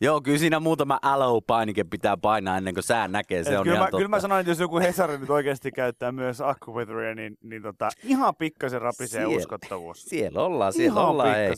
Joo, 0.00 0.20
kyllä 0.20 0.38
siinä 0.38 0.60
muutama 0.60 1.00
allow-painike 1.02 1.84
pitää 1.90 2.16
painaa 2.16 2.56
ennen 2.56 2.74
kuin 2.74 2.84
sää 2.84 3.08
näkee, 3.08 3.44
se 3.44 3.50
Et 3.50 3.58
on 3.58 3.62
kyllä, 3.62 3.74
ihan 3.74 3.84
mä, 3.84 3.90
totta. 3.90 3.96
kyllä 3.96 4.08
mä 4.08 4.20
sanoin, 4.20 4.40
että 4.40 4.50
jos 4.50 4.58
joku 4.60 4.78
Hesari 4.78 5.18
nyt 5.18 5.30
oikeasti 5.30 5.72
käyttää 5.72 6.12
myös 6.12 6.40
AccuWeatheria, 6.40 7.14
niin, 7.14 7.36
niin 7.42 7.62
tota, 7.62 7.88
ihan 8.02 8.36
pikkasen 8.36 8.80
rapisee 8.82 9.20
Siellä. 9.20 9.36
uskottavuus. 9.36 10.02
Siellä 10.02 10.42
ollaan, 10.42 10.72
siellä 10.72 11.00
ihan 11.00 11.10
ollaan, 11.10 11.38
ei. 11.38 11.50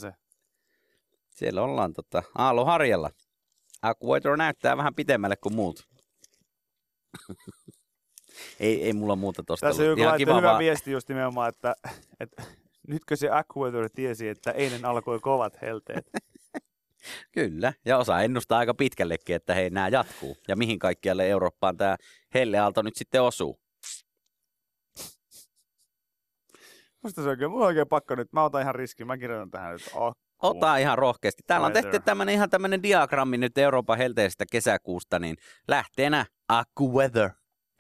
Siellä 1.31 1.63
ollaan 1.63 1.93
tota, 1.93 2.23
Aalo 2.39 2.65
Harjalla. 2.65 3.11
AccuWeather 3.83 4.37
näyttää 4.37 4.77
vähän 4.77 4.95
pitemmälle 4.95 5.37
kuin 5.37 5.55
muut. 5.55 5.89
ei, 8.61 8.85
ei 8.85 8.93
mulla 8.93 9.17
muuta 9.17 9.43
tosta 9.47 9.67
Tässä 9.67 9.83
ollut. 9.83 9.99
joku 9.99 10.17
kiva 10.17 10.37
hyvä 10.37 10.49
vaan. 10.49 10.59
viesti 10.59 10.91
just 10.93 11.09
nimenomaan, 11.09 11.49
että, 11.49 11.75
että 12.21 12.43
nytkö 12.89 13.17
se 13.17 13.31
AccuWeather 13.31 13.91
tiesi, 13.95 14.29
että 14.29 14.51
eilen 14.51 14.85
alkoi 14.85 15.21
kovat 15.21 15.61
helteet. 15.63 16.07
Kyllä, 17.33 17.73
ja 17.85 17.99
osa 17.99 18.21
ennustaa 18.21 18.59
aika 18.59 18.75
pitkällekin, 18.75 19.37
että 19.37 19.55
hei, 19.55 19.71
nämä 19.71 19.89
jatkuu. 19.89 20.37
Ja 20.49 20.57
mihin 20.57 20.79
kaikkialle 20.79 21.29
Eurooppaan 21.29 21.77
tämä 21.77 21.97
helleaalto 22.35 22.83
nyt 22.83 22.97
sitten 22.97 23.23
osuu. 23.23 23.61
Musta 27.03 27.23
se 27.23 27.29
oikein, 27.29 27.51
mulla 27.51 27.65
on 27.65 27.69
oikein 27.69 27.89
pakko 27.89 28.15
nyt, 28.15 28.33
mä 28.33 28.45
otan 28.45 28.63
ihan 28.63 28.75
riskin, 28.75 29.07
mä 29.07 29.19
kirjoitan 29.19 29.51
tähän 29.51 29.73
nyt. 29.73 29.91
Oh, 29.95 30.13
Ota 30.43 30.77
ihan 30.77 30.99
rohkeasti. 30.99 31.43
Täällä 31.47 31.67
on 31.67 31.73
tehty 31.73 31.89
Weather. 31.89 32.03
tämmönen, 32.03 32.35
ihan 32.35 32.51
tämmöinen 32.51 32.83
diagrammi 32.83 33.39
nyt 33.39 33.59
Euroopan 33.59 33.99
helteestä 33.99 34.45
kesäkuusta, 34.53 35.19
niin 35.19 35.37
lähteenä 35.69 36.27
AccuWeather. 36.49 37.31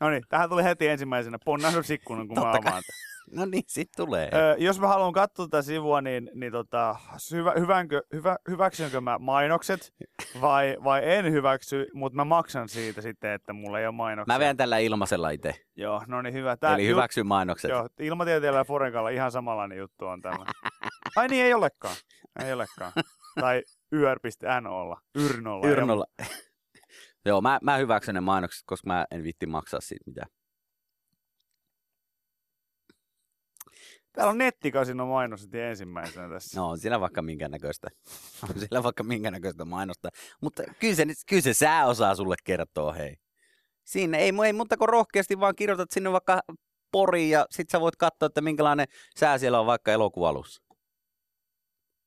No 0.00 0.10
niin, 0.10 0.22
tähän 0.28 0.50
tuli 0.50 0.64
heti 0.64 0.88
ensimmäisenä 0.88 1.38
ponnahdusikkunan, 1.44 2.28
kun 2.28 2.38
mä 2.38 2.42
Totta 2.42 2.58
kai. 2.58 2.68
avaan. 2.70 2.82
No 3.36 3.44
niin, 3.44 3.62
sit 3.66 3.88
tulee. 3.96 4.30
Öö, 4.34 4.56
jos 4.58 4.80
mä 4.80 4.86
haluan 4.88 5.12
katsoa 5.12 5.46
tätä 5.46 5.62
sivua, 5.62 6.00
niin, 6.00 6.30
niin 6.34 6.52
tota, 6.52 6.96
hyvä, 7.32 7.52
hyvänkö, 7.58 8.02
hyvä, 8.12 8.36
hyväksynkö 8.48 9.00
mä 9.00 9.18
mainokset 9.18 9.94
vai, 10.40 10.76
vai 10.84 11.00
en 11.04 11.32
hyväksy, 11.32 11.86
mutta 11.94 12.16
mä 12.16 12.24
maksan 12.24 12.68
siitä 12.68 13.00
sitten, 13.00 13.32
että 13.32 13.52
mulla 13.52 13.80
ei 13.80 13.86
ole 13.86 13.94
mainoksia. 13.94 14.34
Mä 14.34 14.38
veän 14.38 14.56
tällä 14.56 14.78
ilmaisella 14.78 15.30
itse. 15.30 15.54
Joo, 15.76 16.02
no 16.06 16.22
niin 16.22 16.34
hyvä. 16.34 16.56
Tää, 16.56 16.74
Eli 16.74 16.86
hyväksy 16.86 17.22
mainokset. 17.22 17.70
Joo, 17.70 17.88
ilmatieteellä 18.00 18.58
ja 18.58 18.64
Forenkalla 18.64 19.08
ihan 19.08 19.32
samanlainen 19.32 19.78
juttu 19.78 20.06
on 20.06 20.20
tämä. 20.20 20.44
Ai 21.16 21.28
niin, 21.28 21.44
ei 21.44 21.54
olekaan. 21.54 21.96
Ei 22.44 22.52
olekaan. 22.52 22.92
Tai 23.40 23.62
yr.nolla. 23.92 25.00
Yrnolla. 25.14 25.66
Yrnolla. 25.66 26.06
Joo, 27.26 27.40
mä, 27.40 27.58
mä 27.62 27.76
hyväksyn 27.76 28.14
ne 28.14 28.20
mainokset, 28.20 28.62
koska 28.66 28.86
mä 28.86 29.06
en 29.10 29.24
vitti 29.24 29.46
maksaa 29.46 29.80
siitä 29.80 30.04
mitään. 30.06 30.28
Täällä 34.12 34.30
on 34.30 34.38
nettikasino 34.38 35.06
mainos 35.06 35.48
ensimmäisenä 35.52 36.28
tässä. 36.28 36.60
No 36.60 36.68
on 36.68 36.78
siellä 36.78 37.00
vaikka 37.00 37.22
minkä 37.22 37.48
näköistä. 37.48 37.88
On 38.42 38.58
siellä 38.60 38.82
vaikka 38.82 39.02
minkä 39.02 39.30
näköistä 39.30 39.64
mainosta. 39.64 40.08
Mutta 40.42 40.62
kyllä 40.78 40.94
se, 40.94 41.04
kyllä 41.28 41.42
se 41.42 41.54
sää 41.54 41.86
osaa 41.86 42.14
sulle 42.14 42.34
kertoa, 42.44 42.92
hei. 42.92 43.16
Siinä 43.84 44.18
ei, 44.18 44.32
ei 44.46 44.52
muuta 44.52 44.76
kuin 44.76 44.88
rohkeasti 44.88 45.40
vaan 45.40 45.54
kirjoitat 45.56 45.90
sinne 45.90 46.12
vaikka 46.12 46.40
Poriin 46.92 47.30
ja 47.30 47.46
sit 47.50 47.70
sä 47.70 47.80
voit 47.80 47.96
katsoa, 47.96 48.26
että 48.26 48.40
minkälainen 48.40 48.86
sää 49.16 49.38
siellä 49.38 49.60
on 49.60 49.66
vaikka 49.66 49.92
elokuun 49.92 50.28
alussa. 50.28 50.62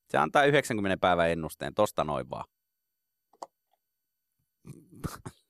Se 0.10 0.18
antaa 0.18 0.44
90 0.44 0.98
päivän 1.02 1.30
ennusteen, 1.30 1.74
tosta 1.74 2.04
noin 2.04 2.30
vaan. 2.30 2.46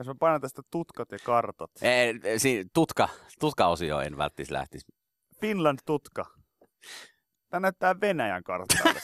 Jos 0.00 0.06
mä 0.06 0.14
painan 0.20 0.40
tästä 0.40 0.62
tutkat 0.70 1.12
ja 1.12 1.18
kartat. 1.24 1.70
Ei, 1.82 2.38
si, 2.38 2.64
tutka, 2.74 3.08
tutka-osio 3.40 4.00
en 4.00 4.16
välttis 4.16 4.50
lähtisi. 4.50 4.86
Finland 5.40 5.78
tutka. 5.86 6.26
Tämä 7.50 7.60
näyttää 7.60 8.00
Venäjän 8.00 8.42
kartalta. 8.44 8.94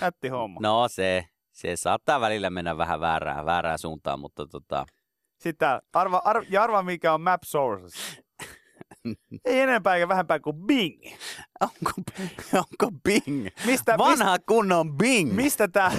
Nätti 0.00 0.28
homma. 0.28 0.60
No 0.62 0.88
se, 0.88 1.24
se 1.52 1.76
saattaa 1.76 2.20
välillä 2.20 2.50
mennä 2.50 2.76
vähän 2.76 3.00
väärään, 3.00 3.46
väärään 3.46 3.78
suuntaan, 3.78 4.20
mutta 4.20 4.46
tota, 4.46 4.86
täällä, 5.58 5.80
arva, 5.92 6.22
arva, 6.24 6.46
ja 6.48 6.62
arva 6.62 6.82
mikä 6.82 7.14
on 7.14 7.20
Map 7.20 7.42
Sources. 7.44 8.22
Ei 9.44 9.60
enempää 9.60 9.94
eikä 9.94 10.08
vähempää 10.08 10.40
kuin 10.40 10.56
Bing. 10.56 11.02
onko, 11.60 11.92
onko 12.54 12.98
Bing? 13.04 13.48
Mistä, 13.66 13.98
Vanha 13.98 14.38
kunnon 14.38 14.96
Bing. 14.96 15.32
mistä, 15.32 15.68
tää, 15.68 15.92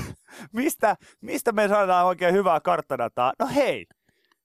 mistä, 0.52 0.96
mistä 1.22 1.52
me 1.52 1.68
saadaan 1.68 2.06
oikein 2.06 2.34
hyvää 2.34 2.60
karttadataa? 2.60 3.34
No 3.40 3.48
hei, 3.48 3.86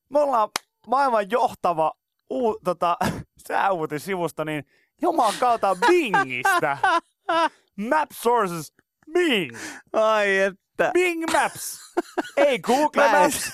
me 0.09 0.19
ollaan 0.21 0.49
maailman 0.87 1.31
johtava 1.31 1.93
uu, 2.31 2.59
tota, 2.65 2.97
sääuutisivusto, 3.49 4.45
niin 4.45 4.65
juman 5.03 5.35
kautta 5.41 5.77
Bingistä. 5.87 6.79
Map 7.91 8.09
Sources 8.13 8.73
Bing. 9.13 9.57
Ai 9.93 10.39
että. 10.39 10.91
Bing 10.93 11.25
Maps. 11.33 11.79
Ei 12.37 12.59
Google 12.59 13.03
Mä 13.11 13.21
Maps. 13.21 13.53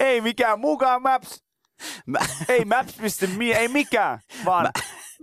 Ei 0.00 0.20
mikään 0.20 0.60
mukaan 0.60 1.02
Maps. 1.02 1.44
Mä, 2.06 2.18
Ei 2.48 2.64
Maps.me, 2.64 3.44
ei 3.44 3.68
mikään, 3.68 4.18
vaan 4.44 4.70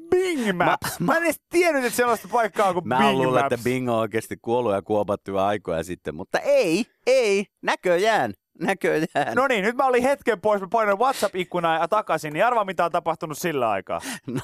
Bing 0.09 0.57
Maps. 0.57 0.99
Mä 0.99 1.17
en 1.17 1.23
edes 1.23 1.41
tiennyt, 1.49 1.85
että 1.85 1.97
sellaista 1.97 2.27
paikkaa 2.31 2.73
kuin 2.73 2.87
mä 2.87 2.97
Bing 2.97 3.11
luulen, 3.11 3.43
Maps. 3.43 3.53
että 3.53 3.63
Bing 3.63 3.89
on 3.89 3.95
oikeasti 3.95 4.37
kuollut 4.41 4.73
ja 4.73 4.81
kuopattu 4.81 5.31
jo 5.31 5.37
aikoja 5.37 5.83
sitten, 5.83 6.15
mutta 6.15 6.39
ei, 6.39 6.85
ei, 7.07 7.45
näköjään, 7.61 8.33
näköjään. 8.59 9.35
No 9.35 9.47
niin, 9.47 9.63
nyt 9.63 9.75
mä 9.75 9.85
olin 9.85 10.03
hetken 10.03 10.41
pois, 10.41 10.61
mä 10.61 10.67
painoin 10.71 10.99
WhatsApp-ikkunaa 10.99 11.79
ja 11.79 11.87
takaisin, 11.87 12.33
niin 12.33 12.45
arvaa 12.45 12.65
mitä 12.65 12.85
on 12.85 12.91
tapahtunut 12.91 13.37
sillä 13.37 13.69
aikaa. 13.69 14.01
no, 14.27 14.41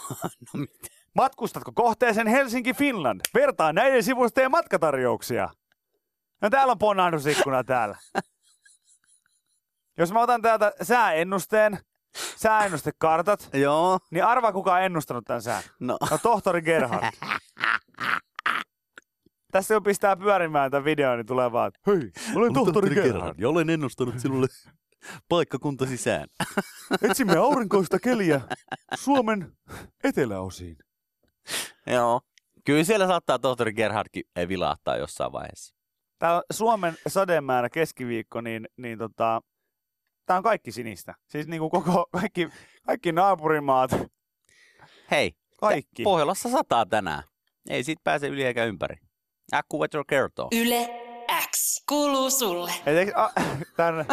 no 0.53 0.59
mitä? 0.59 0.87
Matkustatko 1.15 1.71
kohteeseen 1.75 2.27
Helsinki 2.27 2.73
Finland? 2.73 3.21
Vertaa 3.33 3.73
näiden 3.73 4.03
sivustojen 4.03 4.51
matkatarjouksia. 4.51 5.49
No 6.41 6.49
täällä 6.49 6.71
on 6.71 6.77
ponnahdusikkuna 6.79 7.63
täällä. 7.63 7.97
Jos 9.97 10.13
mä 10.13 10.21
otan 10.21 10.41
täältä 10.41 10.73
sääennusteen, 10.81 11.79
sääennustekartat, 12.35 13.49
Joo. 13.63 13.99
niin 14.11 14.25
arvaa 14.25 14.51
kuka 14.51 14.73
on 14.73 14.81
ennustanut 14.81 15.25
tämän 15.25 15.41
sään. 15.41 15.63
No. 15.79 15.97
No 16.11 16.17
tohtori 16.17 16.61
Gerhard. 16.61 17.11
Tässä 19.51 19.73
kun 19.73 19.83
pistää 19.83 20.15
pyörimään 20.15 20.71
tämän 20.71 20.85
videon, 20.85 21.17
niin 21.17 21.25
tulee 21.25 21.51
vaan, 21.51 21.71
hei, 21.87 22.11
olen 22.35 22.53
tohtori 22.53 22.95
Gerhard. 22.95 23.35
Ja 23.37 23.49
olen 23.49 23.69
ennustanut 23.69 24.19
sinulle 24.19 24.47
paikkakuntasi 25.29 25.97
sään. 25.97 26.27
Etsimme 27.01 27.37
aurinkoista 27.37 27.99
keliä 27.99 28.41
Suomen 28.95 29.51
eteläosiin. 30.03 30.77
Joo. 31.87 32.21
Kyllä 32.65 32.83
siellä 32.83 33.07
saattaa 33.07 33.39
tohtori 33.39 33.73
Gerhardkin 33.73 34.23
vilahtaa 34.47 34.97
jossain 34.97 35.31
vaiheessa. 35.31 35.75
On 36.23 36.41
Suomen 36.51 36.95
sademäärä 37.07 37.69
keskiviikko, 37.69 38.41
niin, 38.41 38.67
niin 38.77 38.97
tota, 38.97 39.41
tää 40.25 40.37
on 40.37 40.43
kaikki 40.43 40.71
sinistä. 40.71 41.15
Siis 41.27 41.47
niinku 41.47 41.69
koko, 41.69 42.05
kaikki, 42.11 42.49
kaikki 42.85 43.11
naapurimaat, 43.11 43.91
Hei, 45.11 45.35
kaikki. 45.57 46.03
Pohjolassa 46.03 46.49
sataa 46.49 46.85
tänään. 46.85 47.23
Ei 47.69 47.83
siitä 47.83 48.01
pääse 48.03 48.27
yli 48.27 48.43
eikä 48.43 48.65
ympäri. 48.65 48.95
AccuWeather 49.51 50.03
kertoo. 50.07 50.47
Yle 50.51 50.89
X 51.51 51.83
kuuluu 51.89 52.29
sulle. 52.29 52.71
Et 52.85 52.97
eikö, 52.97 53.11
a, 53.15 53.29
tämän 53.75 54.05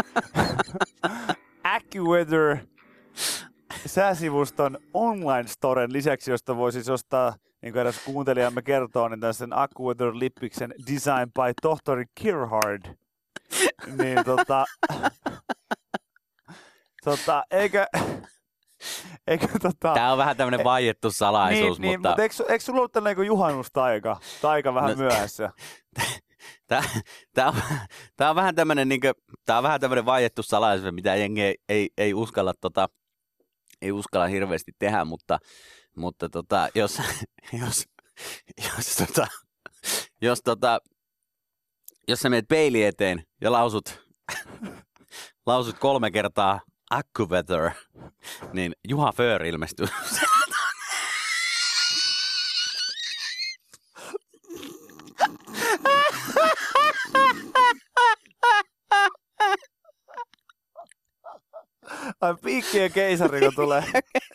AccuWeather 1.74 2.56
sääsivuston 3.86 4.78
online 4.94 5.48
storen 5.48 5.92
lisäksi, 5.92 6.30
josta 6.30 6.56
voi 6.56 6.72
siis 6.72 6.88
ostaa, 6.88 7.34
niin 7.62 7.72
kuin 7.72 7.80
eräs 7.80 8.04
kuuntelijamme 8.04 8.62
kertoo, 8.62 9.08
niin 9.08 9.20
tämän 9.20 9.58
AccuWeather 9.58 10.12
lippiksen 10.14 10.74
Design 10.86 11.32
by 11.34 11.52
Tohtori 11.62 12.04
Kirhard. 12.14 12.82
Niin 13.98 14.24
tota, 14.24 14.64
tota, 17.04 17.44
eikö, 17.50 17.86
eikö 19.26 19.46
tota, 19.62 19.94
Tämä 19.94 20.12
on 20.12 20.18
vähän 20.18 20.36
tämmöinen 20.36 20.64
vaiettu 20.64 21.10
salaisuus, 21.10 21.78
niin, 21.78 21.88
niin, 21.88 22.00
mutta, 22.00 22.08
mutta 22.08 22.22
eikö, 22.22 22.34
eikö 22.48 22.64
sulla 22.64 22.78
ollut 22.78 22.92
tällainen 22.92 23.16
kuin 23.16 23.26
juhannustaika? 23.26 24.20
Taika 24.42 24.74
vähän 24.74 24.90
No, 24.90 24.96
myöhässä. 24.96 25.50
Tää, 27.34 27.48
on, 27.48 27.54
tää 28.16 28.30
on 28.30 28.36
vähän 28.36 28.54
tämmönen, 28.54 28.88
niinkö, 28.88 29.14
tää 29.44 29.56
on 29.56 29.62
vähän 29.62 29.80
tämmönen 29.80 30.04
vaiettu 30.04 30.42
salaisuus, 30.42 30.94
mitä 30.94 31.16
jengi 31.16 31.42
ei, 31.42 31.56
ei, 31.68 31.90
ei, 31.98 32.14
uskalla, 32.14 32.54
tota, 32.60 32.88
ei 33.82 33.92
uskalla 33.92 34.26
hirveästi 34.26 34.72
tehdä, 34.78 35.04
mutta, 35.04 35.38
mutta 35.96 36.28
tota, 36.28 36.68
jos, 36.74 36.98
jos, 37.62 37.84
jos, 38.76 38.96
tota, 38.96 39.26
jos, 40.22 40.40
tota, 40.44 40.78
jos 42.08 42.20
sä 42.20 42.30
menet 42.30 42.48
peili 42.48 42.84
eteen 42.84 43.24
ja 43.40 43.52
lausut, 43.52 44.08
lausut 45.46 45.78
kolme 45.78 46.10
kertaa 46.10 46.60
AccuWeather, 46.92 47.70
niin 48.52 48.72
Juha 48.88 49.12
Föör 49.12 49.44
ilmestyy. 49.44 49.86
Ai 62.20 62.34
piikkien 62.42 62.92
keisari, 62.92 63.40
kun 63.40 63.54
tulee. 63.54 63.84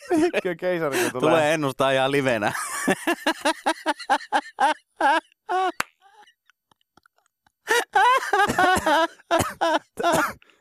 Piikkien 0.10 0.58
keisari, 0.58 0.98
kun 0.98 1.12
tulee. 1.12 1.20
Tulee 1.20 1.54
ennustaa 1.54 1.92
ihan 1.92 2.12
livenä. 2.12 2.54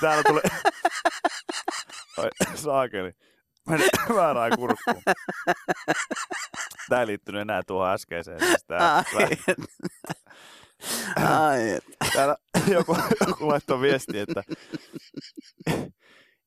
Täällä 0.00 0.22
tulee... 0.22 0.42
Oi, 2.18 2.28
saakeli. 2.54 3.12
Meni 3.68 3.84
väärään 4.14 4.52
kurkkuun. 4.56 5.02
Tää 6.88 7.00
ei 7.00 7.06
liittynyt 7.06 7.42
enää 7.42 7.62
tuohon 7.66 7.90
äskeiseen. 7.90 8.40
Siis 8.40 8.64
tää, 8.64 8.96
Ai, 8.96 9.04
ai, 11.26 11.70
et. 11.70 11.84
täällä 12.12 12.36
joku, 12.66 12.96
joku 13.26 13.48
laittoi 13.48 13.80
viesti, 13.80 14.18
että 14.18 14.42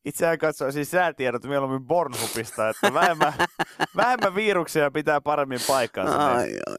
itseään 0.06 0.38
katsoo 0.38 0.72
siis 0.72 0.91
säätiedot 0.91 1.44
mieluummin 1.44 1.88
Bornhubista, 1.88 2.70
että 2.70 2.94
vähemmän, 2.94 3.34
vähemmän 3.96 4.36
viruksia 4.36 4.91
pitää 4.91 5.22
paremmin 5.22 5.60
paikkaansa. 5.67 6.32
Ai, 6.32 6.60
ai. 6.67 6.76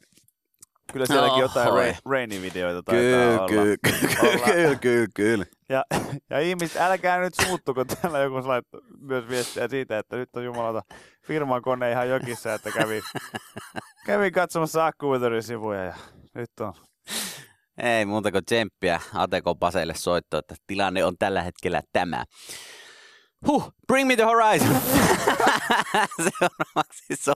Kyllä 0.93 1.07
sielläkin 1.07 1.41
jotain 1.41 1.69
Ohoi. 1.69 1.91
ra- 1.93 1.97
rainy-videoita 2.11 2.83
taitaa 2.83 3.01
Kyllä, 3.03 3.31
olla. 3.41 3.49
kyllä, 3.49 3.77
kyllä, 3.83 4.53
kyllä, 4.55 4.77
kyllä, 4.77 5.07
kyllä. 5.15 5.45
Ja, 5.69 5.85
ja 6.31 6.41
ihmiset, 6.41 6.81
älkää 6.81 7.19
nyt 7.19 7.35
suuttu, 7.47 7.75
kun 7.75 7.87
täällä 7.87 8.19
joku 8.19 8.49
laittoi 8.49 8.81
myös 9.01 9.29
viestiä 9.29 9.69
siitä, 9.69 9.99
että 9.99 10.17
nyt 10.17 10.37
on 10.37 10.45
jumalata 10.45 10.83
firman 11.27 11.63
kone 11.63 11.91
ihan 11.93 12.09
jokissa, 12.09 12.55
että 12.55 12.71
kävi, 12.71 13.03
kävi 14.07 14.31
katsomassa 14.31 14.87
AccuWeatherin 14.87 15.43
sivuja 15.43 15.85
ja 15.85 15.95
nyt 16.35 16.51
on. 16.61 16.73
Ei 17.83 18.05
muuta 18.05 18.33
kuin 18.33 18.45
tsemppiä 18.45 19.01
Ateko 19.15 19.55
Paseille 19.55 19.95
soitto, 19.95 20.39
että 20.39 20.55
tilanne 20.67 21.05
on 21.05 21.15
tällä 21.19 21.43
hetkellä 21.43 21.83
tämä. 21.93 22.25
Huh, 23.47 23.73
bring 23.87 24.09
me 24.09 24.17
the 24.17 24.25
horizon. 24.25 24.69
Seuraavaksi 26.17 27.17
soi, 27.17 27.35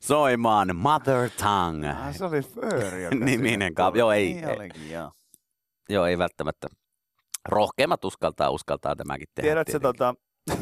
soimaan 0.00 0.76
Mother 0.76 1.30
Tongue. 1.30 1.90
Ah, 1.90 2.14
se 2.16 2.24
oli 2.24 2.42
Fööri, 2.42 3.04
joka 3.04 3.16
Niminen 3.24 3.72
kaap- 3.74 3.96
joo, 3.96 4.12
ei- 4.12 4.34
Niin 4.34 4.48
olikin, 4.48 4.90
joo. 4.90 5.12
Joo, 5.88 6.06
ei 6.06 6.18
välttämättä. 6.18 6.68
Rohkeimmat 7.48 8.04
uskaltaa, 8.04 8.50
uskaltaa 8.50 8.96
tämäkin 8.96 9.28
tehdä. 9.34 9.46
Tiedätkö 9.48 9.80
tota... 9.80 10.14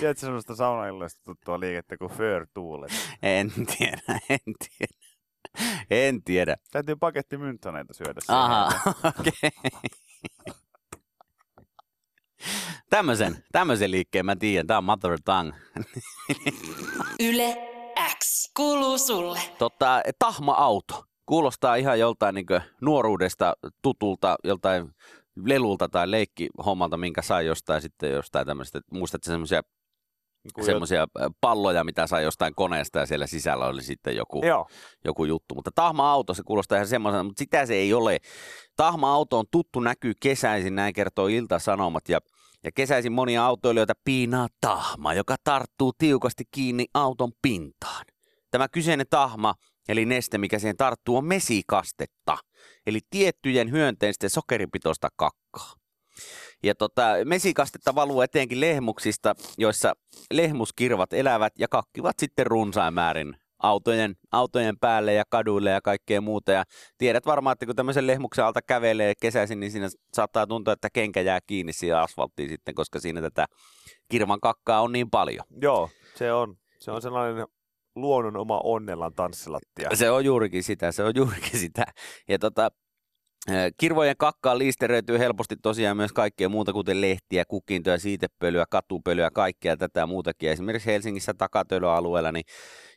Tiedätkö 0.00 0.20
semmoista 0.20 0.54
saunailloista 0.56 1.20
tuttua 1.24 1.60
liikettä 1.60 1.96
kuin 1.96 2.10
Föör 2.10 2.46
Tuulet? 2.54 2.90
En 3.22 3.52
tiedä, 3.78 3.98
en 4.30 4.38
tiedä. 4.58 4.98
En 5.90 6.22
tiedä. 6.22 6.56
Täytyy 6.70 6.96
paketti 6.96 7.36
mynttoneita 7.38 7.94
syödä. 7.94 8.20
Aha, 8.28 8.72
okei. 9.04 9.32
Okay. 9.66 9.80
Tämmöisen, 12.90 13.44
tämmöisen 13.52 13.90
liikkeen 13.90 14.26
mä 14.26 14.36
tiedän. 14.36 14.66
Tää 14.66 14.78
on 14.78 14.84
Mother 14.84 15.18
Tongue. 15.24 15.58
Yle 17.28 17.56
X 18.18 18.52
kuuluu 18.56 18.98
sulle. 18.98 19.40
Totta, 19.58 20.00
tahma-auto. 20.18 21.04
Kuulostaa 21.26 21.76
ihan 21.76 21.98
joltain 21.98 22.34
niin 22.34 22.46
nuoruudesta 22.80 23.54
tutulta, 23.82 24.36
joltain 24.44 24.94
lelulta 25.44 25.88
tai 25.88 26.10
leikkihommalta, 26.10 26.96
minkä 26.96 27.22
sai 27.22 27.46
jostain 27.46 27.82
sitten 27.82 28.12
jostain 28.12 28.46
tämmöistä. 28.46 28.80
Muistatko 28.92 29.30
semmoisia 29.30 29.62
semmoisia 30.62 31.06
palloja, 31.40 31.84
mitä 31.84 32.06
sai 32.06 32.22
jostain 32.22 32.54
koneesta 32.54 32.98
ja 32.98 33.06
siellä 33.06 33.26
sisällä 33.26 33.66
oli 33.66 33.82
sitten 33.82 34.16
joku, 34.16 34.44
Joo. 34.44 34.66
joku 35.04 35.24
juttu. 35.24 35.54
Mutta 35.54 35.70
tahma-auto, 35.74 36.34
se 36.34 36.42
kuulostaa 36.42 36.76
ihan 36.76 36.88
semmoisena, 36.88 37.22
mutta 37.22 37.38
sitä 37.38 37.66
se 37.66 37.74
ei 37.74 37.94
ole. 37.94 38.18
Tahma-auto 38.76 39.38
on 39.38 39.44
tuttu 39.50 39.80
näkyy 39.80 40.12
kesäisin, 40.20 40.74
näin 40.74 40.94
kertoo 40.94 41.26
Ilta-Sanomat. 41.26 42.08
Ja, 42.08 42.20
ja 42.64 42.70
kesäisin 42.74 43.12
monia 43.12 43.44
autoilijoita 43.44 43.94
piinaa 44.04 44.48
tahma, 44.60 45.14
joka 45.14 45.36
tarttuu 45.44 45.92
tiukasti 45.98 46.44
kiinni 46.50 46.86
auton 46.94 47.32
pintaan. 47.42 48.04
Tämä 48.50 48.68
kyseinen 48.68 49.06
tahma, 49.10 49.54
eli 49.88 50.04
neste, 50.04 50.38
mikä 50.38 50.58
siihen 50.58 50.76
tarttuu, 50.76 51.16
on 51.16 51.24
mesikastetta. 51.24 52.38
Eli 52.86 53.00
tiettyjen 53.10 53.70
hyönteisten 53.70 54.30
sokeripitoista 54.30 55.08
kakkaa. 55.16 55.72
Ja 56.62 56.74
tota, 56.74 57.02
mesikastetta 57.24 57.94
valuu 57.94 58.20
etenkin 58.20 58.60
lehmuksista, 58.60 59.34
joissa 59.58 59.94
lehmuskirvat 60.32 61.12
elävät 61.12 61.52
ja 61.58 61.68
kakkivat 61.68 62.18
sitten 62.18 62.46
runsain 62.46 62.94
määrin 62.94 63.36
autojen, 63.58 64.14
autojen 64.32 64.78
päälle 64.78 65.14
ja 65.14 65.24
kaduille 65.30 65.70
ja 65.70 65.80
kaikkea 65.80 66.20
muuta. 66.20 66.52
Ja 66.52 66.64
tiedät 66.98 67.26
varmaan, 67.26 67.52
että 67.52 67.66
kun 67.66 67.76
tämmöisen 67.76 68.06
lehmuksen 68.06 68.44
alta 68.44 68.62
kävelee 68.62 69.12
kesäisin, 69.20 69.60
niin 69.60 69.72
siinä 69.72 69.88
saattaa 70.12 70.46
tuntua, 70.46 70.72
että 70.72 70.88
kenkä 70.92 71.20
jää 71.20 71.38
kiinni 71.46 71.72
siihen 71.72 71.98
asfalttiin 71.98 72.48
sitten, 72.48 72.74
koska 72.74 73.00
siinä 73.00 73.20
tätä 73.20 73.46
kirvan 74.08 74.40
kakkaa 74.40 74.80
on 74.80 74.92
niin 74.92 75.10
paljon. 75.10 75.44
Joo, 75.62 75.90
se 76.14 76.32
on. 76.32 76.56
Se 76.78 76.90
on 76.90 77.02
sellainen 77.02 77.46
luonnon 77.96 78.36
oma 78.36 78.60
onnellan 78.64 79.14
tanssilattia. 79.14 79.90
Se 79.94 80.10
on 80.10 80.24
juurikin 80.24 80.62
sitä, 80.62 80.92
se 80.92 81.02
on 81.02 81.12
juurikin 81.16 81.58
sitä. 81.60 81.84
Ja 82.28 82.38
tota, 82.38 82.70
Kirvojen 83.76 84.16
kakkaan 84.18 84.58
liisteröityy 84.58 85.18
helposti 85.18 85.56
tosiaan 85.62 85.96
myös 85.96 86.12
kaikkea 86.12 86.48
muuta, 86.48 86.72
kuten 86.72 87.00
lehtiä, 87.00 87.44
kukintoja, 87.44 87.98
siitepölyä, 87.98 88.64
katupölyä, 88.70 89.30
kaikkea 89.30 89.76
tätä 89.76 90.06
muutakin. 90.06 90.50
Esimerkiksi 90.50 90.90
Helsingissä 90.90 91.34
takatölyalueella, 91.34 92.32
niin 92.32 92.44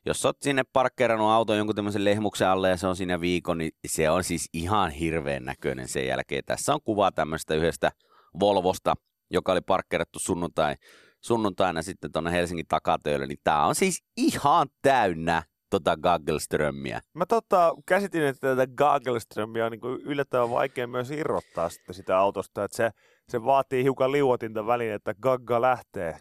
jos 0.06 0.26
olet 0.26 0.42
sinne 0.42 0.64
parkkeerannut 0.74 1.30
auton 1.30 1.58
jonkun 1.58 1.76
tämmöisen 1.76 2.06
lehmuksen 2.06 2.48
alle 2.48 2.70
ja 2.70 2.78
se 2.78 2.88
on 2.88 2.96
siinä 2.96 3.22
viikon, 3.22 3.58
niin 3.58 3.72
se 3.88 4.10
on 4.10 4.24
siis 4.24 4.50
ihan 4.54 4.92
hirveän 4.92 5.46
näköinen 5.46 5.88
sen 5.88 6.08
jälkeen. 6.08 6.44
Tässä 6.46 6.74
on 6.74 6.80
kuva 6.84 7.12
tämmöistä 7.12 7.54
yhdestä 7.54 7.92
Volvosta, 8.40 8.94
joka 9.30 9.52
oli 9.52 9.62
parkkeerattu 9.62 10.20
sunnuntai, 10.20 10.76
sunnuntaina 11.22 11.82
sitten 11.82 12.12
tuonne 12.12 12.32
Helsingin 12.32 12.68
takatöille, 12.68 13.28
niin 13.28 13.40
tämä 13.44 13.66
on 13.66 13.76
siis 13.76 14.04
ihan 14.18 14.68
täynnä 14.82 15.44
tota 15.72 15.98
Gaggelströmiä. 15.98 17.02
Mä 17.14 17.26
tota, 17.26 17.74
käsitin, 17.86 18.24
että 18.24 18.56
tätä 18.56 18.74
Gagelströmiä 18.78 19.66
on 19.66 19.72
niin 19.72 20.02
yllättävän 20.06 20.50
vaikea 20.52 20.88
myös 20.88 21.12
irrottaa 21.12 21.70
sitten 21.70 21.96
sitä 21.96 22.18
autosta, 22.18 22.64
että 22.64 22.78
se, 22.78 22.92
se 23.30 23.44
vaatii 23.44 23.84
hiukan 23.84 24.12
liuotinta 24.12 24.68
väliin, 24.68 24.94
että 24.94 25.14
Gagga 25.22 25.62
lähtee 25.62 26.18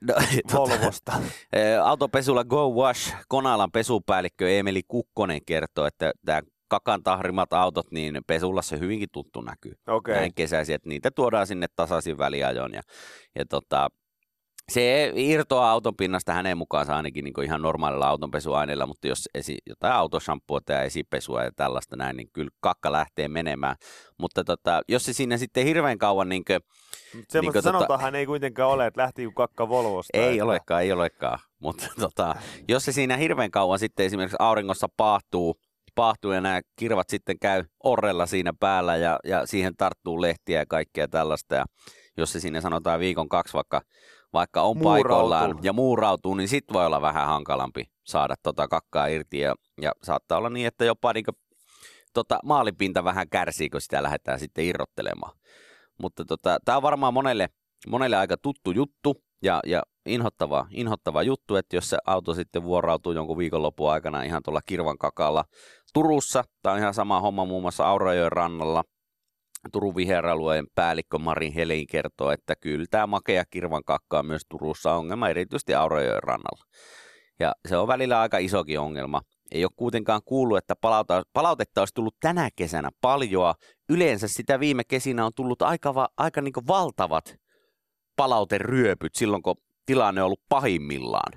No, 0.00 0.14
tota, 0.52 0.58
Volvosta. 0.58 1.12
eh, 1.52 1.82
autopesulla 1.82 2.44
Go 2.44 2.70
Wash, 2.70 3.14
Konalan 3.28 3.72
pesupäällikkö 3.72 4.50
Emeli 4.50 4.82
Kukkonen 4.88 5.40
kertoo, 5.46 5.86
että 5.86 6.12
tämä 6.24 6.42
kakan 6.68 7.02
tahrimat 7.02 7.52
autot, 7.52 7.90
niin 7.90 8.20
pesulla 8.26 8.62
se 8.62 8.78
hyvinkin 8.78 9.08
tuttu 9.12 9.40
näkyy. 9.40 9.74
Okei. 9.88 10.14
näin 10.14 10.34
kesäisin, 10.34 10.74
että 10.74 10.88
niitä 10.88 11.10
tuodaan 11.10 11.46
sinne 11.46 11.66
tasaisin 11.76 12.18
väliajoin. 12.18 12.74
Ja, 12.74 12.82
ja 13.34 13.44
tota, 13.46 13.88
se 14.72 15.12
irtoaa 15.14 15.70
auton 15.70 15.96
pinnasta 15.96 16.32
hänen 16.32 16.58
mukaansa 16.58 16.96
ainakin 16.96 17.24
niin 17.24 17.44
ihan 17.44 17.62
normaalilla 17.62 18.08
autonpesuaineella, 18.08 18.86
mutta 18.86 19.08
jos 19.08 19.28
esi, 19.34 19.58
jotain 19.66 19.92
autoshampua 19.92 20.60
tai 20.60 20.86
esipesua 20.86 21.44
ja 21.44 21.50
tällaista 21.56 21.96
näin, 21.96 22.16
niin 22.16 22.28
kyllä 22.32 22.50
kakka 22.60 22.92
lähtee 22.92 23.28
menemään. 23.28 23.76
Mutta 24.18 24.44
tota, 24.44 24.82
jos 24.88 25.04
se 25.04 25.12
siinä 25.12 25.38
sitten 25.38 25.66
hirveän 25.66 25.98
kauan 25.98 26.28
niin 26.28 26.44
kuin, 26.44 26.60
Semmoista 27.12 27.40
Niin 27.40 27.52
kuin 27.52 27.62
sanotahan 27.62 28.14
ei 28.14 28.26
kuitenkaan 28.26 28.70
ole, 28.70 28.86
että 28.86 29.00
lähti 29.00 29.24
kuin 29.24 29.34
kakka 29.34 29.68
Volvosta. 29.68 30.18
ei 30.18 30.32
että- 30.32 30.44
olekaan, 30.44 30.82
ei 30.82 30.92
olekaan, 30.92 31.38
mutta 31.58 31.86
tota, 32.00 32.34
jos 32.68 32.84
se 32.84 32.92
siinä 32.92 33.16
hirveän 33.16 33.50
kauan 33.50 33.78
sitten 33.78 34.06
esimerkiksi 34.06 34.36
auringossa 34.38 34.88
paahtuu, 34.96 35.60
paahtuu 35.94 36.32
ja 36.32 36.40
nämä 36.40 36.60
kirvat 36.76 37.08
sitten 37.08 37.38
käy 37.38 37.64
orrella 37.84 38.26
siinä 38.26 38.52
päällä 38.60 38.96
ja, 38.96 39.18
ja 39.24 39.46
siihen 39.46 39.76
tarttuu 39.76 40.20
lehtiä 40.20 40.58
ja 40.58 40.66
kaikkea 40.66 41.08
tällaista 41.08 41.54
ja 41.54 41.64
jos 42.16 42.32
se 42.32 42.40
siinä 42.40 42.60
sanotaan 42.60 43.00
viikon 43.00 43.28
kaksi 43.28 43.54
vaikka, 43.54 43.80
vaikka 44.32 44.62
on 44.62 44.76
Muurautuu. 44.76 45.02
paikoillaan 45.02 45.58
ja 45.62 45.72
muurautuu, 45.72 46.34
niin 46.34 46.48
sit 46.48 46.64
voi 46.72 46.86
olla 46.86 47.02
vähän 47.02 47.26
hankalampi 47.26 47.84
saada 48.06 48.34
tota 48.42 48.68
kakkaa 48.68 49.06
irti 49.06 49.38
ja, 49.38 49.54
ja 49.80 49.92
saattaa 50.02 50.38
olla 50.38 50.50
niin, 50.50 50.66
että 50.66 50.84
jopa 50.84 51.12
niin 51.12 51.24
tota, 52.14 52.38
maalipinta 52.44 53.04
vähän 53.04 53.28
kärsii, 53.28 53.70
kun 53.70 53.80
sitä 53.80 54.02
lähdetään 54.02 54.38
sitten 54.38 54.64
irrottelemaan. 54.64 55.32
Mutta 55.98 56.24
tota, 56.24 56.58
tämä 56.64 56.76
on 56.76 56.82
varmaan 56.82 57.14
monelle, 57.14 57.48
monelle 57.88 58.16
aika 58.16 58.36
tuttu 58.36 58.70
juttu 58.70 59.16
ja, 59.42 59.60
ja 59.66 59.82
inhottava, 60.06 60.66
inhottava 60.70 61.22
juttu, 61.22 61.56
että 61.56 61.76
jos 61.76 61.90
se 61.90 61.98
auto 62.06 62.34
sitten 62.34 62.64
vuorautuu 62.64 63.12
jonkun 63.12 63.38
viikonlopun 63.38 63.92
aikana 63.92 64.22
ihan 64.22 64.42
tuolla 64.42 64.60
Kirvan 64.66 64.98
kakalla 64.98 65.44
Turussa, 65.94 66.44
tämä 66.62 66.72
on 66.72 66.78
ihan 66.78 66.94
sama 66.94 67.20
homma 67.20 67.44
muun 67.44 67.62
muassa 67.62 67.86
Aurajoen 67.86 68.32
rannalla, 68.32 68.84
Turun 69.72 69.96
viheralueen 69.96 70.66
päällikkö 70.74 71.18
Marin 71.18 71.52
Helin 71.52 71.86
kertoo, 71.86 72.30
että 72.30 72.56
kyllä 72.56 72.86
tämä 72.90 73.06
makea 73.06 73.44
kirvan 73.50 73.84
kakka 73.84 74.18
on 74.18 74.26
myös 74.26 74.42
Turussa 74.48 74.94
ongelma, 74.94 75.28
erityisesti 75.28 75.74
Aurajoen 75.74 76.22
rannalla. 76.22 76.64
Ja 77.40 77.52
se 77.68 77.76
on 77.76 77.88
välillä 77.88 78.20
aika 78.20 78.38
isokin 78.38 78.80
ongelma. 78.80 79.20
Ei 79.50 79.64
ole 79.64 79.70
kuitenkaan 79.76 80.20
kuullut, 80.24 80.58
että 80.58 80.76
palauta, 80.76 81.22
palautetta 81.32 81.80
olisi 81.80 81.94
tullut 81.94 82.16
tänä 82.20 82.48
kesänä 82.56 82.90
paljoa. 83.00 83.54
Yleensä 83.88 84.28
sitä 84.28 84.60
viime 84.60 84.82
kesinä 84.88 85.26
on 85.26 85.32
tullut 85.36 85.62
aika, 85.62 85.94
va, 85.94 86.08
aika 86.16 86.40
niin 86.40 86.52
valtavat 86.68 87.34
palauteryöpyt 88.16 89.14
silloin, 89.14 89.42
kun 89.42 89.56
tilanne 89.86 90.22
on 90.22 90.26
ollut 90.26 90.42
pahimmillaan. 90.48 91.32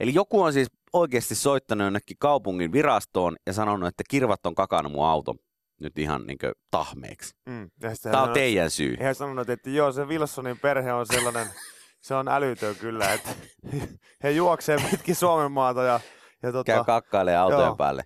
Eli 0.00 0.14
joku 0.14 0.42
on 0.42 0.52
siis 0.52 0.68
oikeasti 0.92 1.34
soittanut 1.34 1.84
jonnekin 1.84 2.16
kaupungin 2.20 2.72
virastoon 2.72 3.36
ja 3.46 3.52
sanonut, 3.52 3.88
että 3.88 4.02
kirvat 4.10 4.46
on 4.46 4.54
kakannut 4.54 4.92
mun 4.92 5.06
auton 5.06 5.38
nyt 5.82 5.98
ihan 5.98 6.26
niin 6.26 6.38
tahmeeksi. 6.70 7.34
Mm. 7.46 7.70
Tämä 7.80 7.92
hän 8.12 8.22
on 8.22 8.34
teidän 8.34 8.70
syy. 8.70 8.96
He 9.00 9.14
sanonut, 9.14 9.50
että 9.50 9.70
joo, 9.70 9.92
se 9.92 10.04
Wilsonin 10.04 10.58
perhe 10.58 10.92
on 10.92 11.06
sellainen, 11.06 11.46
se 12.06 12.14
on 12.14 12.28
älytön 12.28 12.76
kyllä, 12.76 13.12
että 13.12 13.30
he 14.22 14.30
juoksee 14.30 14.76
pitkin 14.90 15.14
Suomen 15.14 15.52
maata 15.52 15.82
ja, 15.82 16.00
ja 16.42 16.52
tota, 16.52 16.72
Käy 16.72 16.84
kakkailemaan 16.84 17.42
autojen 17.44 17.66
Joo. 17.66 17.76
päälle. 17.76 18.02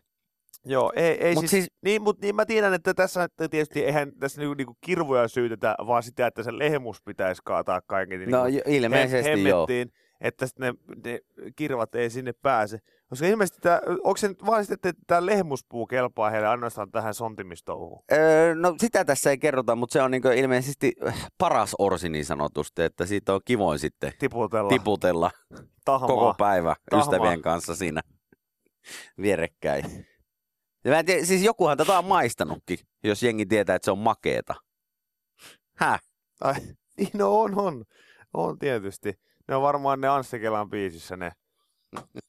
joo, 0.65 0.93
ei, 0.97 1.25
ei 1.27 1.35
Mut 1.35 1.41
siis, 1.41 1.51
siis- 1.51 1.71
niin, 1.83 2.03
mutta 2.03 2.27
niin 2.27 2.37
mä 2.37 2.47
tiedän, 2.47 2.75
että 2.75 2.95
tässä 2.95 3.29
tietysti 3.51 3.85
eihän 3.85 4.13
tässä 4.21 4.41
niinku, 4.41 4.55
niinku 4.55 4.77
kirvoja 4.81 5.29
syytetä, 5.29 5.75
vaan 5.87 6.03
sitä, 6.03 6.27
että 6.27 6.43
se 6.43 6.59
lehmus 6.59 7.03
pitäisi 7.05 7.43
kaataa 7.45 7.81
kaiken 7.87 8.31
No 8.31 8.45
niinku 8.45 8.59
jo- 8.69 8.75
ilmeisesti 8.77 9.31
joo. 9.49 9.59
hemmettiin, 9.59 9.93
että 10.21 10.47
sitten 10.47 10.75
ne, 10.75 10.95
ne 11.11 11.21
kirvat 11.57 11.95
ei 11.95 12.11
sinne 12.11 12.33
pääse. 12.43 12.79
Koska 13.09 13.27
ilmeisesti, 13.27 13.61
tää, 13.61 13.81
onko 14.05 14.17
se 14.17 14.29
nyt 14.29 14.47
vaan 14.47 14.65
sitten, 14.65 14.89
että 14.89 15.03
tämä 15.07 15.27
lehmuspuu 15.27 15.87
kelpaa 15.87 16.31
heille 16.31 16.49
ainoastaan 16.49 16.91
tähän 16.91 17.15
sontimistouhuun? 17.15 18.03
Öö, 18.13 18.55
no 18.55 18.75
sitä 18.81 19.05
tässä 19.05 19.31
ei 19.31 19.39
kerrota, 19.39 19.77
mutta 19.77 19.93
se 19.93 20.03
on 20.03 20.11
niin 20.11 20.33
ilmeisesti 20.37 20.93
paras 21.39 21.75
orsi 21.79 22.09
niin 22.09 22.25
sanotusti, 22.25 22.83
että 22.83 23.07
siitä 23.07 23.35
on 23.35 23.41
kivoin 23.45 23.79
sitten 23.79 24.13
Tiputella 24.19 24.69
tiputella 24.69 25.31
tahmaa. 25.85 26.09
koko 26.09 26.35
päivä 26.39 26.77
Tahmaa. 26.91 27.07
ystävien 27.07 27.43
kanssa 27.43 27.77
siinä 27.77 28.01
vierekkäin. 29.23 30.07
Ja 30.85 30.91
mä 30.91 30.99
en 30.99 31.07
tiedä, 31.07 31.25
siis 31.25 31.43
jokuhan 31.43 31.77
tätä 31.79 31.99
on 31.99 32.05
maistanutkin, 32.05 32.79
jos 33.05 33.23
jengi 33.23 33.47
tietää, 33.47 33.77
että 33.77 33.85
se 33.85 33.91
on 33.91 33.99
makeeta. 33.99 34.55
Häh? 35.77 36.01
Ai, 36.41 36.55
niin 36.99 37.11
no 37.15 37.41
on, 37.41 37.59
on. 37.59 37.85
On 38.35 38.59
tietysti. 38.59 39.15
Ne 39.49 39.55
on 39.57 39.63
varmaan 39.63 40.01
ne 40.01 40.09
Anssi 40.09 40.39
Kelan 40.39 40.71
biisissä 40.71 41.17
ne. 41.17 41.33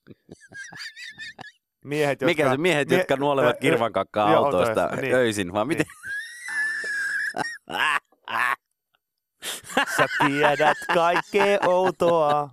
Miehet, 1.85 2.21
jotka... 2.21 2.25
Mikä 2.25 2.51
se 2.51 2.57
miehet, 2.57 2.89
mie- 2.89 2.97
jotka 2.97 3.15
nuolevat 3.15 3.53
ö- 3.53 3.57
ö- 3.57 3.61
kirvankakkaa 3.61 4.31
joo, 4.31 4.45
autoista 4.45 4.87
niin. 5.01 5.15
öisin, 5.15 5.53
vai 5.53 5.65
miten? 5.65 5.85
Sä 9.97 10.05
tiedät 10.27 10.77
kaikkea 10.93 11.59
outoa. 11.67 12.49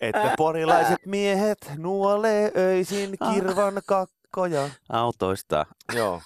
Että 0.00 0.34
porilaiset 0.36 1.06
miehet 1.06 1.58
nuolee 1.76 2.52
öisin 2.56 3.16
kirvan 3.32 3.82
kakkoja. 3.86 4.70
Autoista. 4.88 5.66
Joo. 5.94 6.20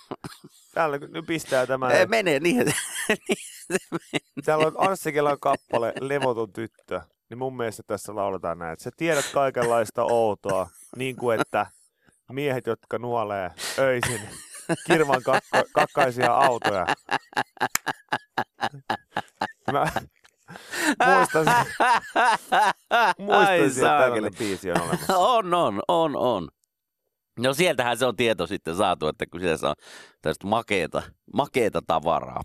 Täällä 0.81 0.99
nyt 0.99 1.27
pistää 1.27 1.67
tämä. 1.67 1.91
Ei, 1.91 2.07
menee 2.07 2.41
niin. 2.41 2.75
Täällä 4.45 4.67
on 4.67 4.75
Anssi 4.79 5.13
Kelan 5.13 5.41
kappale 5.41 5.93
Levoton 6.01 6.53
tyttö. 6.53 7.01
Niin 7.31 7.39
mun 7.39 7.57
mielestä 7.57 7.83
tässä 7.87 8.15
lauletaan 8.15 8.59
näin, 8.59 8.73
että 8.73 8.83
sä 8.83 8.91
tiedät 8.97 9.25
kaikenlaista 9.35 10.03
outoa, 10.03 10.69
niin 10.97 11.17
kuin 11.17 11.41
että 11.41 11.67
miehet, 12.33 12.67
jotka 12.67 12.99
nuolee 12.99 13.51
öisin 13.79 14.21
kirvan 14.87 15.23
kakka, 15.23 15.63
kakkaisia 15.73 16.33
autoja. 16.35 16.87
Mä 19.73 19.87
muistan, 21.07 21.47
muistan 23.19 23.47
Ai 23.47 23.67
että 23.67 23.81
tällainen 23.81 24.33
biisi 24.39 24.71
on 24.71 24.81
olemassa. 24.81 25.19
On, 25.19 25.55
on, 25.55 25.83
on, 25.89 26.17
on. 26.17 26.49
No 27.39 27.55
sieltähän 27.55 27.99
se 27.99 28.07
on 28.07 28.17
tieto 28.17 28.47
sitten 28.47 28.77
saatu, 28.77 29.09
että 29.09 29.27
kyseessä 29.27 29.69
on 29.69 29.75
tästä 30.23 30.47
makeeta, 30.47 31.03
makeeta 31.35 31.83
tavaraa. 31.87 32.43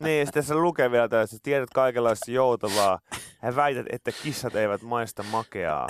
Niin, 0.00 0.26
sitten 0.26 0.42
se 0.42 0.54
lukee 0.54 0.90
vielä 0.90 1.08
tässä, 1.08 1.36
että 1.36 1.44
tiedät 1.44 1.70
kaikenlaista 1.74 2.30
joutavaa. 2.30 2.98
Hän 3.38 3.56
väität, 3.56 3.86
että 3.92 4.12
kissat 4.12 4.54
eivät 4.54 4.82
maista 4.82 5.22
makeaa. 5.22 5.88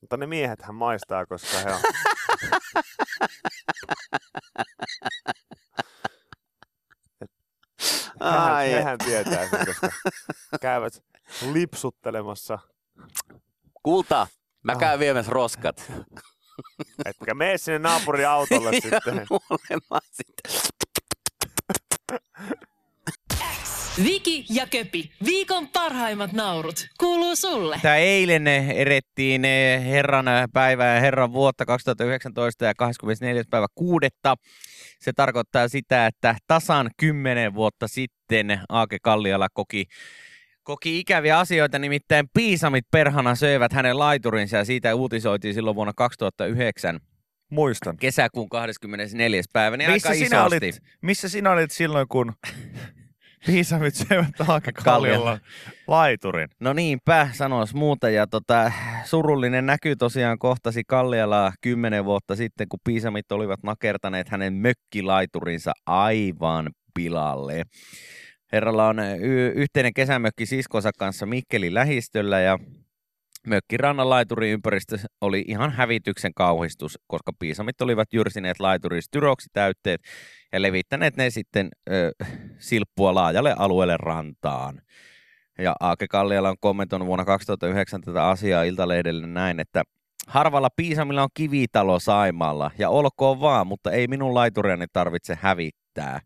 Mutta 0.00 0.16
ne 0.16 0.26
miehet 0.26 0.62
hän 0.62 0.74
maistaa, 0.74 1.26
koska 1.26 1.58
he 1.58 1.72
on... 1.72 1.80
Hehän, 8.20 8.52
Ai. 8.52 8.70
hehän 8.70 8.98
tietää 8.98 9.48
sen, 9.48 9.66
koska 9.66 9.88
käyvät 10.60 11.04
lipsuttelemassa. 11.52 12.58
Kulta, 13.86 14.26
mä 14.64 14.72
Ah. 14.72 14.78
käyn 14.78 14.98
viemässä 15.00 15.32
roskat. 15.32 15.92
Etkä 17.04 17.34
mene 17.34 17.58
sinne 17.58 17.78
naapurin 17.78 18.28
autolle 18.28 18.72
sitten. 18.82 19.26
sitten. 20.12 20.52
Viki 24.04 24.44
ja 24.50 24.66
Köpi, 24.66 25.12
viikon 25.24 25.68
parhaimmat 25.68 26.32
naurut, 26.32 26.86
kuuluu 27.00 27.36
sulle. 27.36 27.78
Tämä 27.82 27.96
eilen 27.96 28.46
erettiin 28.46 29.44
Herran 29.84 30.26
päivää 30.52 30.94
ja 30.94 31.00
Herran 31.00 31.32
vuotta 31.32 31.66
2019 31.66 32.64
ja 32.64 32.74
24. 32.74 33.42
päivä 33.50 33.66
kuudetta. 33.74 34.34
Se 35.00 35.12
tarkoittaa 35.12 35.68
sitä, 35.68 36.06
että 36.06 36.36
tasan 36.46 36.90
10 36.96 37.54
vuotta 37.54 37.88
sitten 37.88 38.60
Aake 38.68 38.98
Kalliala 39.02 39.48
koki, 39.52 39.84
koki 40.66 40.98
ikäviä 40.98 41.38
asioita, 41.38 41.78
nimittäin 41.78 42.28
piisamit 42.34 42.84
perhana 42.90 43.34
söivät 43.34 43.72
hänen 43.72 43.98
laiturinsa 43.98 44.56
ja 44.56 44.64
siitä 44.64 44.94
uutisoitiin 44.94 45.54
silloin 45.54 45.76
vuonna 45.76 45.92
2009 45.96 47.00
Muistan. 47.50 47.96
kesäkuun 47.96 48.48
24. 48.48 49.42
päivä, 49.52 49.76
niin 49.76 49.90
Missä 49.90 50.08
aika 50.08 50.18
sinä, 50.18 50.36
isosti. 50.46 50.56
olit, 50.56 50.78
missä 51.02 51.28
sinä 51.28 51.50
olit 51.50 51.70
silloin, 51.70 52.08
kun 52.08 52.32
piisamit 53.46 53.94
söivät 53.94 54.40
Aake 54.48 54.72
Kalliolla 54.72 55.38
laiturin? 55.86 56.48
No 56.60 56.72
niinpä, 56.72 57.28
sanois 57.32 57.74
muuta. 57.74 58.10
Ja 58.10 58.26
tota, 58.26 58.72
surullinen 59.04 59.66
näky 59.66 59.96
tosiaan 59.96 60.38
kohtasi 60.38 60.82
Kallialaa 60.86 61.52
kymmenen 61.60 62.04
vuotta 62.04 62.36
sitten, 62.36 62.68
kun 62.68 62.80
piisamit 62.84 63.32
olivat 63.32 63.62
nakertaneet 63.62 64.28
hänen 64.28 64.52
mökkilaiturinsa 64.52 65.72
aivan 65.86 66.70
pilalle. 66.94 67.62
Herralla 68.52 68.88
on 68.88 68.98
y- 69.20 69.52
yhteinen 69.54 69.94
kesämökki 69.94 70.46
siskonsa 70.46 70.90
kanssa 70.98 71.26
Mikkelin 71.26 71.74
lähistöllä 71.74 72.40
ja 72.40 72.58
mökkirannan 73.46 74.10
laiturin 74.10 74.52
ympäristö 74.52 74.98
oli 75.20 75.44
ihan 75.48 75.72
hävityksen 75.72 76.34
kauhistus, 76.34 76.98
koska 77.06 77.32
piisamit 77.38 77.80
olivat 77.80 78.12
jyrsineet 78.12 78.60
laiturin 78.60 79.02
styroksitäytteet 79.02 80.00
ja 80.52 80.62
levittäneet 80.62 81.16
ne 81.16 81.30
sitten 81.30 81.68
ö, 81.90 82.12
silppua 82.58 83.14
laajalle 83.14 83.54
alueelle 83.58 83.96
rantaan. 83.96 84.80
Ja 85.58 85.74
Aake 85.80 86.06
Kalliala 86.08 86.48
on 86.48 86.56
kommentoinut 86.60 87.06
vuonna 87.06 87.24
2009 87.24 88.00
tätä 88.00 88.28
asiaa 88.28 88.62
Iltalehdelle 88.62 89.26
näin, 89.26 89.60
että 89.60 89.82
harvalla 90.26 90.68
piisamilla 90.76 91.22
on 91.22 91.28
kivitalo 91.34 91.98
Saimaalla 91.98 92.70
ja 92.78 92.90
olkoon 92.90 93.40
vaan, 93.40 93.66
mutta 93.66 93.90
ei 93.90 94.08
minun 94.08 94.34
laituriani 94.34 94.86
tarvitse 94.92 95.38
hävittää. 95.40 96.20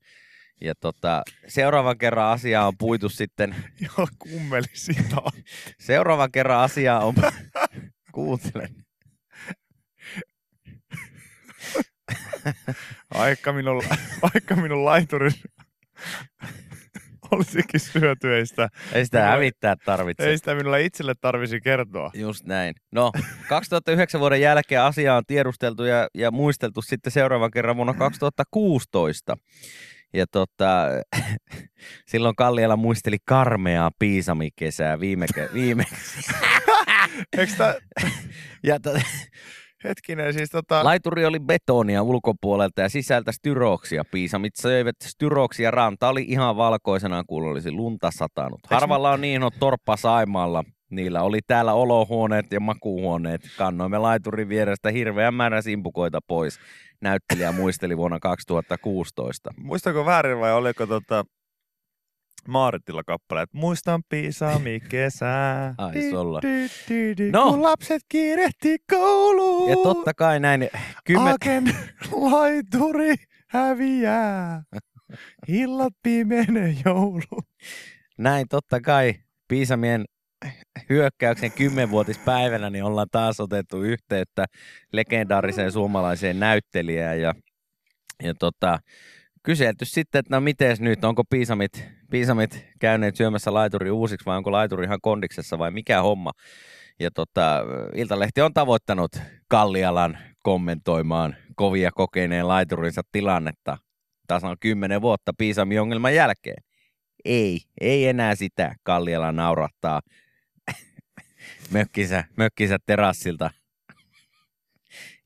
Ja 0.60 0.74
tota, 0.80 1.22
seuraavan 1.48 1.98
kerran 1.98 2.26
asiaa 2.32 2.66
on 2.66 2.78
puitu 2.78 3.08
sitten, 3.08 3.54
Joo, 3.98 4.08
kummeli 4.18 4.66
sitä. 4.72 5.16
seuraavan 5.80 6.32
kerran 6.32 6.60
asiaa 6.60 7.04
on, 7.04 7.14
kuuntelen, 8.12 8.68
Vaikka 13.14 13.52
minun, 13.52 13.82
vaikka 14.22 14.56
minun 14.56 14.84
laiturin 14.84 15.32
olisikin 17.30 17.80
syöty, 17.80 18.34
ei 18.36 18.46
sitä, 18.46 18.68
ei 18.92 19.04
sitä 19.04 19.18
Minulla- 19.18 19.30
hävittää 19.32 19.76
tarvitse. 19.84 20.24
ei 20.30 20.38
sitä 20.38 20.54
minulle 20.54 20.82
itselle 20.82 21.14
tarvisi 21.20 21.60
kertoa. 21.60 22.10
Just 22.14 22.44
näin. 22.44 22.74
No, 22.92 23.12
2009 23.48 24.20
vuoden 24.20 24.40
jälkeen 24.40 24.82
asiaa 24.82 25.16
on 25.16 25.22
tiedusteltu 25.26 25.84
ja, 25.84 26.08
ja 26.14 26.30
muisteltu 26.30 26.82
sitten 26.82 27.12
seuraavan 27.12 27.50
kerran 27.50 27.76
vuonna 27.76 27.94
2016. 27.94 29.36
Ja 30.12 30.26
tota, 30.26 30.86
silloin 32.10 32.36
Kalliala 32.36 32.76
muisteli 32.76 33.16
karmeaa 33.24 33.90
piisamikesää 33.98 35.00
viime, 35.00 35.26
ke- 35.34 35.54
viime 35.54 35.84
Eikö 37.38 37.52
tää, 37.58 37.74
ja 38.68 38.80
to, 38.80 38.90
hetkinen, 39.84 40.34
siis 40.34 40.50
tota, 40.50 40.84
Laituri 40.84 41.24
oli 41.24 41.40
betonia 41.40 42.02
ulkopuolelta 42.02 42.80
ja 42.80 42.88
sisältä 42.88 43.32
styroksia. 43.32 44.04
Piisamit 44.10 44.56
söivät 44.56 44.96
styroksia. 45.04 45.70
Ranta 45.70 46.08
oli 46.08 46.24
ihan 46.28 46.56
valkoisena, 46.56 47.24
kun 47.26 47.44
olisi 47.44 47.70
lunta 47.72 48.10
satanut. 48.10 48.60
Harvalla 48.70 49.10
on 49.10 49.20
niin 49.20 49.42
on 49.42 49.50
torppa 49.58 49.96
Saimaalla. 49.96 50.64
Niillä 50.90 51.22
oli 51.22 51.38
täällä 51.46 51.72
olohuoneet 51.72 52.52
ja 52.52 52.60
makuuhuoneet. 52.60 53.40
Kannoimme 53.58 53.98
laiturin 53.98 54.48
vierestä 54.48 54.90
hirveän 54.90 55.34
määrän 55.34 55.62
simpukoita 55.62 56.18
pois. 56.26 56.58
Näyttelijä 57.00 57.52
muisteli 57.52 57.96
vuonna 57.96 58.18
2016. 58.20 59.50
muistako 59.56 60.06
väärin 60.06 60.40
vai 60.40 60.52
oliko 60.52 60.86
tota 60.86 61.24
Maaritilla 62.48 63.04
kappale, 63.04 63.42
että 63.42 63.58
muistan 63.58 64.02
piisami 64.08 64.80
kesää. 64.88 65.74
Dy, 66.42 67.14
dy, 67.16 67.30
No. 67.30 67.50
Kun 67.50 67.62
lapset 67.62 68.02
kiirehti 68.08 68.78
kouluun. 68.90 69.70
Ja 69.70 69.76
totta 69.76 70.14
kai 70.14 70.40
näin 70.40 70.68
kymmen... 71.04 71.34
Aken 71.34 71.64
laituri 72.12 73.14
häviää. 73.48 74.62
Illat 75.48 75.94
pimenee 76.02 76.76
joulu. 76.84 77.42
näin 78.18 78.48
totta 78.48 78.80
kai 78.80 79.14
Piisamien 79.48 80.04
hyökkäyksen 80.90 81.52
kymmenvuotispäivänä 81.52 82.70
niin 82.70 82.84
ollaan 82.84 83.06
taas 83.12 83.40
otettu 83.40 83.82
yhteyttä 83.82 84.44
legendaariseen 84.92 85.72
suomalaiseen 85.72 86.40
näyttelijään 86.40 87.20
ja, 87.20 87.34
ja 88.22 88.34
tota, 88.34 88.78
kyselty 89.42 89.84
sitten, 89.84 90.18
että 90.18 90.36
no 90.36 90.40
mites 90.40 90.80
nyt, 90.80 91.04
onko 91.04 91.24
piisamit, 91.30 91.84
piisamit 92.10 92.66
käyneet 92.80 93.16
syömässä 93.16 93.54
laituri 93.54 93.90
uusiksi 93.90 94.26
vai 94.26 94.36
onko 94.36 94.52
laituri 94.52 94.84
ihan 94.84 95.00
kondiksessa 95.02 95.58
vai 95.58 95.70
mikä 95.70 96.02
homma. 96.02 96.30
Ja 97.00 97.10
tota, 97.10 97.62
Iltalehti 97.94 98.40
on 98.40 98.54
tavoittanut 98.54 99.12
Kallialan 99.48 100.18
kommentoimaan 100.42 101.36
kovia 101.56 101.90
kokeneen 101.94 102.48
laiturinsa 102.48 103.02
tilannetta 103.12 103.78
tasan 104.26 104.56
kymmenen 104.60 105.02
vuotta 105.02 105.32
piisamiongelman 105.38 106.14
jälkeen. 106.14 106.62
Ei, 107.24 107.60
ei 107.80 108.06
enää 108.06 108.34
sitä. 108.34 108.74
Kalliala 108.82 109.32
naurattaa 109.32 110.00
mökkinsä, 111.70 112.24
mökkinsä 112.36 112.78
terassilta. 112.86 113.50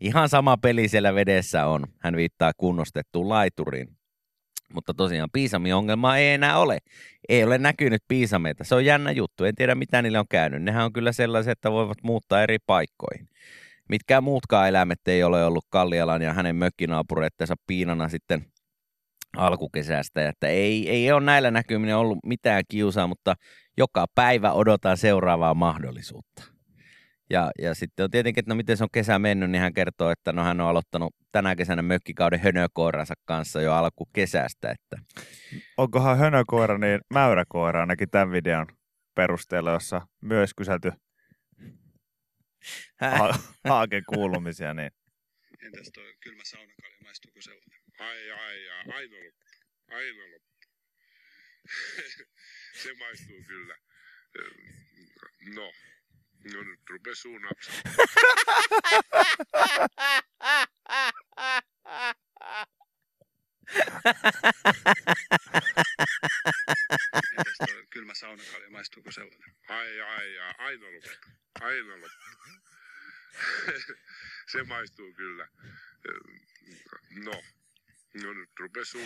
Ihan 0.00 0.28
sama 0.28 0.57
peli 0.57 0.88
siellä 0.88 1.14
vedessä 1.14 1.66
on. 1.66 1.87
Hän 1.98 2.16
viittaa 2.16 2.52
kunnostettuun 2.57 3.28
laituriin. 3.28 3.88
Mutta 4.74 4.94
tosiaan 4.94 5.28
piisamiongelmaa 5.33 6.18
ei 6.18 6.28
enää 6.28 6.59
ole. 6.59 6.78
Ei 7.28 7.44
ole 7.44 7.59
näkynyt 7.59 8.02
piisameita. 8.09 8.64
Se 8.64 8.74
on 8.74 8.85
jännä 8.85 9.11
juttu. 9.11 9.44
En 9.44 9.54
tiedä 9.54 9.74
mitä 9.74 10.02
niille 10.02 10.18
on 10.18 10.28
käynyt. 10.30 10.62
Nehän 10.62 10.85
on 10.85 10.92
kyllä 10.92 11.12
sellaisia, 11.12 11.52
että 11.52 11.72
voivat 11.72 12.02
muuttaa 12.02 12.42
eri 12.42 12.59
paikkoihin. 12.66 13.28
Mitkään 13.88 14.24
muutkaan 14.24 14.68
eläimet 14.68 15.09
ei 15.09 15.22
ole 15.22 15.44
ollut 15.44 15.64
Kallialan 15.70 16.22
ja 16.22 16.33
hänen 16.33 16.57
mökkinaapureittensa 16.57 17.54
piinana 17.66 18.09
sitten 18.09 18.46
alkukesästä. 19.37 20.28
Että 20.28 20.48
ei, 20.48 20.90
ei 20.90 21.12
ole 21.12 21.24
näillä 21.24 21.50
näkymin 21.50 21.94
ollut 21.94 22.18
mitään 22.26 22.62
kiusaa, 22.68 23.07
mutta 23.07 23.35
joka 23.76 24.06
päivä 24.14 24.52
odotan 24.52 24.96
seuraavaa 24.96 25.54
mahdollisuutta. 25.54 26.42
Ja, 27.30 27.50
ja 27.58 27.74
sitten 27.74 28.04
on 28.04 28.10
tietenkin, 28.10 28.40
että 28.42 28.50
no 28.50 28.54
miten 28.54 28.76
se 28.76 28.84
on 28.84 28.90
kesä 28.92 29.18
mennyt, 29.18 29.50
niin 29.50 29.62
hän 29.62 29.74
kertoo, 29.74 30.10
että 30.10 30.32
no 30.32 30.44
hän 30.44 30.60
on 30.60 30.68
aloittanut 30.68 31.14
tänä 31.32 31.56
kesänä 31.56 31.82
mökkikauden 31.82 32.40
hönökoiransa 32.40 33.14
kanssa 33.24 33.62
jo 33.62 33.72
alkukesästä. 33.72 34.70
Että 34.70 34.96
Onkohan 35.76 36.18
hönökoira 36.18 36.78
niin 36.78 37.00
mäyräkoira 37.14 37.80
ainakin 37.80 38.10
tämän 38.10 38.30
videon 38.30 38.66
perusteella, 39.14 39.72
jossa 39.72 40.06
myös 40.22 40.54
kyselty 40.54 40.92
ha- 43.00 43.38
Haaken 43.68 44.02
kuulumisia. 44.08 44.74
Niin. 44.74 44.90
Entäs 45.62 45.90
toi 45.94 46.14
kylmä 46.20 46.42
saunakalja, 46.44 46.96
maistuuko 47.02 47.40
sellainen? 47.40 47.80
Ai, 48.00 48.30
ai, 48.30 48.70
ai, 48.70 48.94
aina 48.94 49.16
loppu. 49.24 49.44
Aina 49.90 50.22
loppu. 50.32 50.63
Se 52.83 52.94
maistuu 52.94 53.42
kyllä. 53.46 53.79
No, 55.55 55.72
no 56.53 56.62
nyt 56.62 56.81
rupes 56.90 57.22
suu 57.22 57.38
napsamaan. 57.38 57.83
Entäs 67.38 67.59
toi 67.59 67.87
kylmä 67.90 68.14
saunakalja, 68.14 68.70
maistuuko 68.70 69.12
sellainen? 69.12 69.55
Ai, 69.68 70.00
ai, 70.00 70.38
ai, 70.38 70.55
aina 70.59 70.87
loppu. 70.94 71.09
Aina 71.61 71.96
loppu. 72.00 72.24
Se 74.53 74.62
maistuu 74.62 75.14
kyllä. 75.14 75.48
No, 77.11 77.42
no 78.22 78.33
nyt 78.33 78.48
rupes 78.61 78.90
suu. 78.90 79.00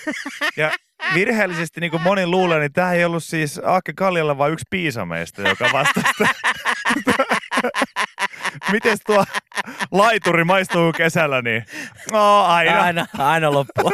Ja 0.56 0.72
virheellisesti, 1.14 1.80
niin 1.80 1.90
kuin 1.90 2.02
moni 2.02 2.26
luulee, 2.26 2.58
niin 2.60 2.72
tämä 2.72 2.92
ei 2.92 3.04
ollut 3.04 3.24
siis 3.24 3.60
Aakke 3.64 3.92
Kaljalla, 3.92 4.38
vaan 4.38 4.52
yksi 4.52 4.64
piisameista, 4.70 5.42
joka 5.42 5.68
vastasi. 5.72 6.06
Miten 8.72 8.98
tuo 9.06 9.24
laituri 9.90 10.44
maistuu 10.44 10.92
kesällä, 10.92 11.42
niin 11.42 11.64
no, 12.12 12.44
aina. 12.44 12.82
aina, 12.82 13.06
aina 13.18 13.52
loppu. 13.52 13.90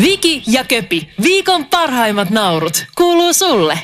Viki 0.00 0.42
ja 0.46 0.64
Köpi, 0.64 1.14
viikon 1.22 1.66
parhaimmat 1.66 2.30
naurut, 2.30 2.86
kuuluu 2.96 3.32
sulle. 3.32 3.78